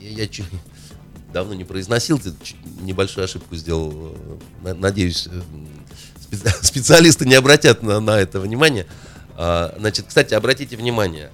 я 0.00 0.26
чё- 0.26 0.44
давно 1.32 1.54
не 1.54 1.64
произносил, 1.64 2.20
чуть 2.42 2.59
небольшую 2.80 3.24
ошибку 3.24 3.54
сделал, 3.56 3.92
э, 4.14 4.38
на- 4.62 4.74
надеюсь, 4.74 5.26
э, 5.30 5.40
спе- 6.30 6.54
специалисты 6.64 7.26
не 7.26 7.34
обратят 7.34 7.82
на, 7.82 8.00
на 8.00 8.18
это 8.18 8.40
внимание. 8.40 8.86
А, 9.36 9.74
Значит, 9.78 10.06
кстати, 10.08 10.34
обратите 10.34 10.76
внимание, 10.76 11.30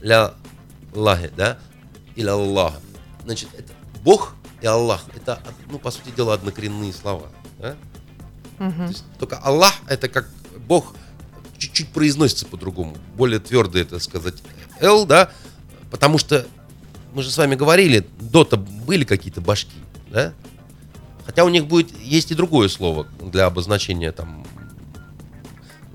ля 0.00 0.34
лахи, 0.94 1.30
да, 1.36 1.58
или 2.16 2.28
Аллах. 2.28 2.74
Значит, 3.24 3.48
это 3.58 3.72
Бог 4.02 4.34
и 4.62 4.66
Аллах, 4.66 5.04
это, 5.16 5.40
ну, 5.70 5.78
по 5.78 5.90
сути 5.90 6.10
дела, 6.16 6.34
однокоренные 6.34 6.92
слова, 6.92 7.26
да? 7.58 7.76
То 8.58 8.64
Мгм. 8.64 8.86
есть 8.86 9.04
только 9.18 9.36
Аллах 9.38 9.74
это 9.88 10.08
как 10.08 10.28
Бог 10.68 10.94
чуть-чуть 11.58 11.88
произносится 11.88 12.46
по-другому. 12.46 12.96
Более 13.16 13.40
твердо 13.40 13.78
это 13.78 13.98
сказать 13.98 14.42
Л, 14.80 15.06
да, 15.06 15.30
потому 15.90 16.18
что 16.18 16.46
мы 17.12 17.22
же 17.22 17.30
с 17.30 17.36
вами 17.38 17.56
говорили, 17.56 18.06
до-то 18.20 18.56
были 18.56 19.04
какие-то 19.04 19.40
башки, 19.40 19.76
да? 20.10 20.32
Хотя 21.24 21.44
у 21.44 21.48
них 21.48 21.66
будет, 21.66 21.96
есть 21.98 22.30
и 22.30 22.34
другое 22.34 22.68
слово 22.68 23.06
для 23.20 23.46
обозначения 23.46 24.12
там, 24.12 24.46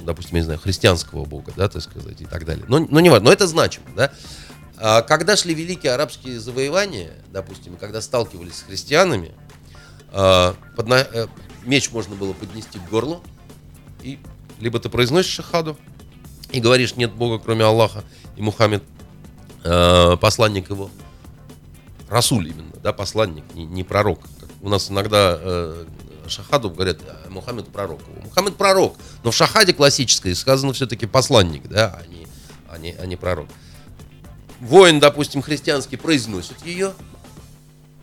допустим, 0.01 0.35
я 0.35 0.39
не 0.39 0.45
знаю, 0.45 0.59
христианского 0.59 1.25
бога, 1.25 1.51
да, 1.55 1.69
так 1.69 1.81
сказать, 1.81 2.19
и 2.21 2.25
так 2.25 2.45
далее. 2.45 2.65
Но, 2.67 2.79
но 2.79 2.99
не 2.99 3.09
важно, 3.09 3.25
но 3.25 3.31
это 3.31 3.47
значимо, 3.47 3.85
да. 3.95 4.11
А 4.77 5.01
когда 5.01 5.35
шли 5.35 5.53
великие 5.53 5.91
арабские 5.93 6.39
завоевания, 6.39 7.11
допустим, 7.31 7.75
когда 7.75 8.01
сталкивались 8.01 8.55
с 8.55 8.61
христианами, 8.63 9.33
а, 10.11 10.55
подна- 10.75 11.07
э, 11.13 11.27
меч 11.65 11.91
можно 11.91 12.15
было 12.15 12.33
поднести 12.33 12.79
к 12.79 12.89
горлу, 12.89 13.21
и 14.01 14.19
либо 14.59 14.79
ты 14.79 14.89
произносишь 14.89 15.31
шахаду 15.33 15.77
и 16.51 16.59
говоришь, 16.59 16.95
нет 16.95 17.13
Бога, 17.13 17.43
кроме 17.43 17.65
Аллаха, 17.65 18.03
и 18.35 18.41
Мухаммед, 18.41 18.83
э, 19.63 20.17
посланник 20.17 20.69
его, 20.69 20.89
Расуль 22.09 22.47
именно, 22.47 22.73
да, 22.81 22.91
посланник, 22.91 23.43
не, 23.53 23.65
не 23.65 23.83
пророк. 23.83 24.21
У 24.61 24.69
нас 24.69 24.91
иногда 24.91 25.37
э, 25.39 25.85
шахаду 26.27 26.69
говорят, 26.69 26.99
«А, 27.07 27.29
Мухаммед 27.29 27.69
пророк. 27.69 28.01
его». 28.01 28.21
Мухаммед 28.23 28.55
пророк, 28.55 28.97
но 29.23 29.31
в 29.31 29.35
шахаде 29.35 29.73
классической 29.73 30.35
сказано 30.35 30.73
все-таки 30.73 31.05
посланник, 31.05 31.67
да, 31.67 31.99
а 31.99 32.07
не, 32.07 32.27
а 32.69 32.77
не, 32.77 32.91
а 32.93 33.05
не 33.05 33.15
пророк. 33.15 33.47
Воин, 34.59 34.99
допустим, 34.99 35.41
христианский 35.41 35.95
произносит 35.95 36.65
ее, 36.65 36.93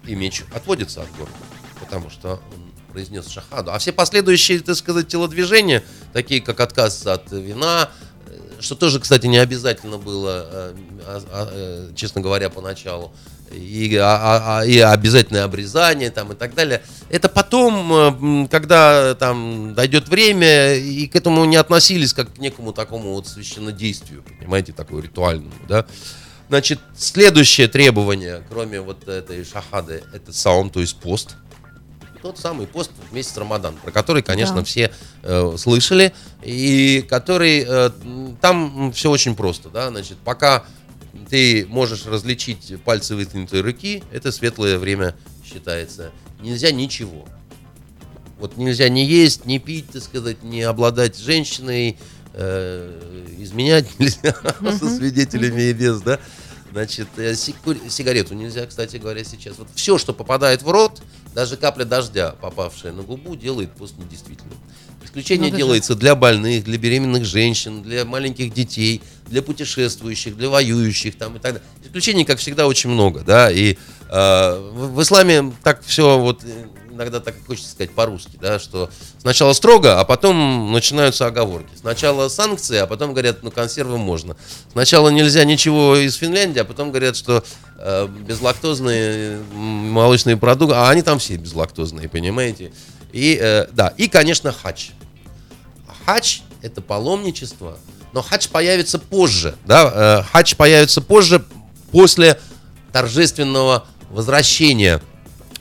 и 0.05 0.15
меч 0.15 0.45
отводится 0.55 1.03
от 1.03 1.11
горла, 1.17 1.35
потому 1.81 2.09
что 2.09 2.41
он 2.55 2.73
произнес 2.93 3.29
шахаду. 3.29 3.73
А 3.73 3.79
все 3.79 3.93
последующие, 3.93 4.61
так 4.61 4.77
сказать, 4.77 5.09
телодвижения, 5.09 5.85
такие 6.15 6.41
как 6.41 6.61
отказ 6.61 7.07
от 7.07 7.31
вина, 7.31 7.91
э, 8.27 8.39
что 8.61 8.75
тоже, 8.75 9.01
кстати, 9.01 9.27
не 9.27 9.37
обязательно 9.37 9.99
было, 9.99 10.47
э, 10.51 10.75
а, 11.05 11.23
а, 11.31 11.49
э, 11.53 11.93
честно 11.95 12.23
говоря, 12.23 12.49
поначалу, 12.49 13.13
и, 13.51 13.97
а, 13.97 14.61
а, 14.61 14.65
и 14.65 14.79
обязательное 14.79 15.45
обрезание 15.45 16.11
там 16.11 16.33
и 16.33 16.35
так 16.35 16.55
далее. 16.55 16.83
Это 17.09 17.29
потом, 17.29 18.49
когда 18.49 19.15
там 19.15 19.75
дойдет 19.75 20.09
время, 20.09 20.75
и 20.75 21.07
к 21.07 21.17
этому 21.17 21.45
не 21.45 21.57
относились 21.57 22.13
как 22.13 22.35
к 22.35 22.39
некому 22.39 22.73
такому 22.73 23.15
вот 23.15 23.29
священнодействию, 23.29 24.23
понимаете, 24.39 24.73
такое 24.73 25.03
ритуальному, 25.03 25.53
да. 25.69 25.87
Значит, 26.49 26.79
следующее 26.97 27.67
требование, 27.67 28.43
кроме 28.49 28.81
вот 28.81 29.09
этой 29.09 29.45
шахады, 29.45 30.05
это 30.13 30.33
саум, 30.33 30.71
то 30.71 30.81
есть 30.81 30.97
пост. 30.97 31.37
Тот 32.23 32.39
самый 32.39 32.67
пост 32.67 32.93
в 33.11 33.15
месяц 33.15 33.37
Рамадан, 33.37 33.77
про 33.77 33.91
который, 33.91 34.23
конечно, 34.23 34.57
да. 34.57 34.65
все 34.65 34.93
э, 35.23 35.55
слышали, 35.59 36.13
и 36.43 37.05
который 37.09 37.65
э, 37.67 37.91
там 38.41 38.93
все 38.93 39.11
очень 39.11 39.35
просто, 39.35 39.69
да, 39.69 39.89
значит, 39.91 40.19
пока 40.19 40.65
ты 41.29 41.67
можешь 41.69 42.07
различить 42.07 42.75
пальцы 42.85 43.15
вытянутой 43.15 43.61
руки, 43.61 44.03
это 44.13 44.33
светлое 44.33 44.79
время 44.79 45.15
считается. 45.45 46.13
Нельзя 46.41 46.71
ничего. 46.71 47.27
Вот 48.39 48.57
нельзя 48.57 48.89
не 48.89 49.05
есть, 49.05 49.47
не 49.47 49.59
пить, 49.59 49.87
так 49.91 50.03
сказать, 50.03 50.43
не 50.43 50.63
обладать 50.63 51.19
женщиной, 51.19 51.97
э, 52.35 53.27
изменять 53.39 53.99
нельзя 53.99 54.37
со 54.79 54.95
свидетелями 54.95 55.63
и 55.63 55.73
без, 55.73 56.01
да. 56.03 56.21
Значит, 56.77 57.09
э, 57.17 57.35
сигарету 57.35 58.35
нельзя, 58.35 58.67
кстати 58.67 58.99
говоря, 58.99 59.25
сейчас. 59.25 59.57
Вот 59.57 59.69
все, 59.75 59.97
что 59.97 60.13
попадает 60.13 60.61
в 60.61 60.71
рот, 60.71 61.01
даже 61.35 61.57
капля 61.57 61.87
дождя, 61.87 62.35
попавшая 62.39 62.93
на 62.93 63.03
губу, 63.03 63.35
делает 63.35 63.71
пост 63.71 63.95
недействительным. 63.97 64.59
Исключение 65.03 65.51
ну, 65.51 65.57
делается 65.57 65.95
для 65.95 66.15
больных, 66.15 66.65
для 66.65 66.77
беременных 66.77 67.25
женщин, 67.25 67.83
для 67.83 68.05
маленьких 68.05 68.53
детей, 68.53 69.01
для 69.27 69.41
путешествующих, 69.41 70.37
для 70.37 70.51
воюющих 70.51 71.17
там 71.17 71.37
и 71.37 71.39
так 71.39 71.55
далее. 71.55 71.63
Исключений, 71.83 72.27
как 72.27 72.41
всегда, 72.41 72.67
очень 72.67 72.91
много, 72.91 73.21
да. 73.21 73.51
И 73.51 73.79
э, 74.11 74.71
в, 74.75 74.97
в 74.97 75.03
исламе 75.03 75.55
так 75.63 75.83
все 75.83 76.19
вот 76.19 76.45
э, 76.45 76.67
иногда 76.97 77.21
так 77.21 77.35
хочется 77.47 77.71
сказать 77.71 77.93
по-русски, 77.93 78.39
да, 78.41 78.59
что 78.59 78.91
сначала 79.19 79.53
строго, 79.53 80.01
а 80.01 80.05
потом 80.05 80.73
начинаются 80.73 81.27
оговорки. 81.27 81.71
Сначала 81.79 82.29
санкции, 82.29 82.79
а 82.79 82.87
потом 82.87 83.13
говорят, 83.13 83.43
ну 83.43 83.51
консервы 83.51 83.99
можно. 83.99 84.37
Сначала 84.73 85.11
нельзя 85.11 85.45
ничего 85.45 85.97
из 85.97 86.15
Финляндии, 86.17 86.61
а 86.61 86.65
потом 86.65 86.91
говорят, 86.91 87.17
что 87.17 87.45
э, 87.79 88.09
безлактозные 88.09 89.39
молочные 89.53 90.37
продукты, 90.37 90.75
а 90.75 90.91
они 90.91 91.03
там 91.03 91.19
все 91.19 91.37
безлактозные, 91.37 92.09
понимаете? 92.09 92.73
И 93.13 93.39
э, 93.41 93.67
да, 93.73 93.93
и 93.97 94.09
конечно 94.09 94.53
хач. 94.53 94.91
Хач 96.05 96.41
это 96.63 96.81
паломничество, 96.81 97.79
но 98.13 98.23
хач 98.23 98.49
появится 98.49 98.99
позже, 98.99 99.55
да, 99.67 100.23
э, 100.25 100.31
хач 100.33 100.57
появится 100.57 101.01
позже 101.01 101.45
после 101.91 102.41
торжественного 102.93 103.85
возвращения 104.11 105.03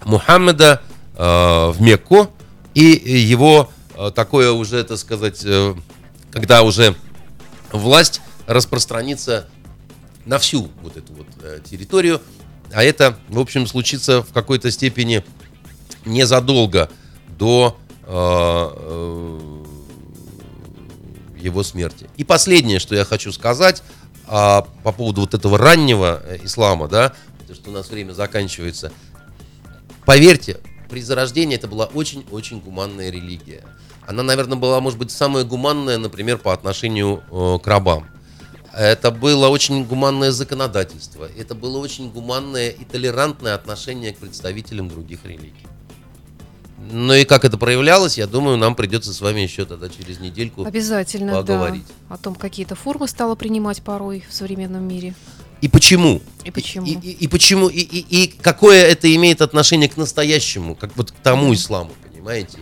Мухаммеда 0.05 0.81
в 1.17 1.75
Мекку, 1.79 2.29
и 2.73 2.81
его 2.81 3.69
э, 3.95 4.11
такое 4.13 4.51
уже, 4.51 4.83
так 4.83 4.97
сказать, 4.97 5.41
э, 5.45 5.73
когда 6.31 6.63
уже 6.63 6.95
власть 7.71 8.21
распространится 8.47 9.47
на 10.25 10.39
всю 10.39 10.69
вот 10.81 10.97
эту 10.97 11.13
вот 11.13 11.27
территорию, 11.63 12.21
а 12.73 12.83
это, 12.83 13.17
в 13.29 13.39
общем, 13.39 13.65
случится 13.65 14.21
в 14.21 14.33
какой-то 14.33 14.69
степени 14.71 15.23
незадолго 16.03 16.89
до 17.37 17.77
его 21.45 21.63
смерти. 21.63 22.09
И 22.17 22.23
последнее, 22.23 22.79
что 22.79 22.95
я 22.95 23.05
хочу 23.05 23.31
сказать 23.31 23.83
а, 24.27 24.63
по 24.83 24.91
поводу 24.91 25.21
вот 25.21 25.33
этого 25.33 25.57
раннего 25.57 26.21
ислама, 26.43 26.87
да, 26.87 27.13
что 27.53 27.69
у 27.69 27.73
нас 27.73 27.89
время 27.89 28.13
заканчивается. 28.13 28.91
Поверьте, 30.05 30.59
при 30.89 31.01
зарождении 31.01 31.55
это 31.55 31.67
была 31.67 31.85
очень-очень 31.85 32.59
гуманная 32.59 33.09
религия. 33.09 33.63
Она, 34.07 34.23
наверное, 34.23 34.57
была, 34.57 34.79
может 34.81 34.99
быть, 34.99 35.11
самая 35.11 35.43
гуманная, 35.43 35.97
например, 35.97 36.37
по 36.37 36.53
отношению 36.53 37.23
э, 37.31 37.59
к 37.63 37.67
рабам. 37.67 38.07
Это 38.73 39.09
было 39.09 39.47
очень 39.47 39.85
гуманное 39.85 40.31
законодательство. 40.31 41.29
Это 41.37 41.55
было 41.55 41.77
очень 41.77 42.11
гуманное 42.11 42.69
и 42.69 42.83
толерантное 42.83 43.55
отношение 43.55 44.13
к 44.13 44.17
представителям 44.17 44.89
других 44.89 45.25
религий. 45.25 45.65
Ну 46.91 47.13
и 47.13 47.25
как 47.25 47.45
это 47.45 47.57
проявлялось, 47.57 48.17
я 48.17 48.27
думаю, 48.27 48.57
нам 48.57 48.75
придется 48.75 49.11
с 49.13 49.21
вами 49.21 49.39
еще 49.39 49.65
тогда 49.65 49.89
через 49.89 50.19
недельку 50.19 50.65
Обязательно, 50.65 51.33
поговорить. 51.33 51.85
Да, 52.09 52.15
о 52.15 52.17
том, 52.17 52.35
какие-то 52.35 52.75
формы 52.75 53.07
стало 53.07 53.35
принимать 53.35 53.81
порой 53.81 54.23
в 54.29 54.33
современном 54.33 54.87
мире. 54.87 55.15
И 55.61 55.67
почему? 55.67 56.21
И 56.43 56.51
почему? 56.51 56.85
И, 56.85 56.91
и, 56.91 57.11
и 57.11 57.27
почему? 57.27 57.67
И, 57.69 57.79
и, 57.79 58.23
и 58.23 58.27
какое 58.27 58.83
это 58.83 59.13
имеет 59.15 59.41
отношение 59.41 59.89
к 59.89 59.97
настоящему, 59.97 60.75
как 60.75 60.95
вот 60.95 61.11
к 61.11 61.15
тому 61.15 61.53
исламу, 61.53 61.91
понимаете? 62.11 62.59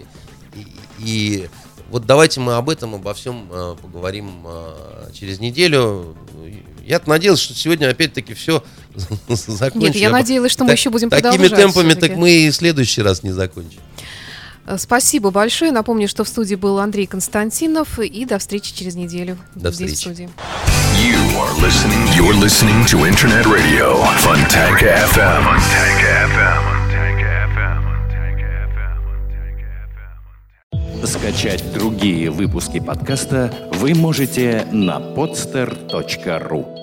И, 0.55 0.65
и 0.99 1.49
вот 1.89 2.05
давайте 2.05 2.39
мы 2.39 2.53
об 2.53 2.69
этом, 2.69 2.95
обо 2.95 3.13
всем 3.13 3.47
э, 3.51 3.75
поговорим 3.81 4.43
э, 4.45 5.11
через 5.13 5.39
неделю. 5.39 6.15
Я 6.83 7.01
надеялся, 7.05 7.43
что 7.43 7.53
сегодня 7.53 7.89
опять-таки 7.89 8.33
все 8.33 8.63
закончим. 9.27 9.87
Нет, 9.87 9.95
я 9.95 10.09
надеялась, 10.09 10.51
что 10.51 10.63
мы 10.63 10.71
еще 10.71 10.89
будем 10.89 11.09
продолжать. 11.09 11.39
Такими 11.39 11.55
темпами, 11.55 11.93
так 11.93 12.15
мы 12.15 12.31
и 12.31 12.49
в 12.49 12.55
следующий 12.55 13.01
раз 13.01 13.21
не 13.21 13.31
закончим. 13.31 13.79
Э, 14.65 14.77
спасибо 14.77 15.31
большое. 15.31 15.71
Напомню, 15.71 16.07
что 16.07 16.23
в 16.23 16.27
студии 16.27 16.55
был 16.55 16.79
Андрей 16.79 17.05
Константинов. 17.05 17.99
И 17.99 18.25
до 18.25 18.39
встречи 18.39 18.73
через 18.73 18.95
неделю. 18.95 19.37
До 19.55 19.71
здесь 19.71 19.93
встречи. 19.93 20.29
Скачать 31.05 31.73
другие 31.73 32.31
выпуски 32.31 32.79
подкаста 32.79 33.53
вы 33.73 33.93
можете 33.93 34.65
на 34.71 34.99
podster.ru 34.99 36.82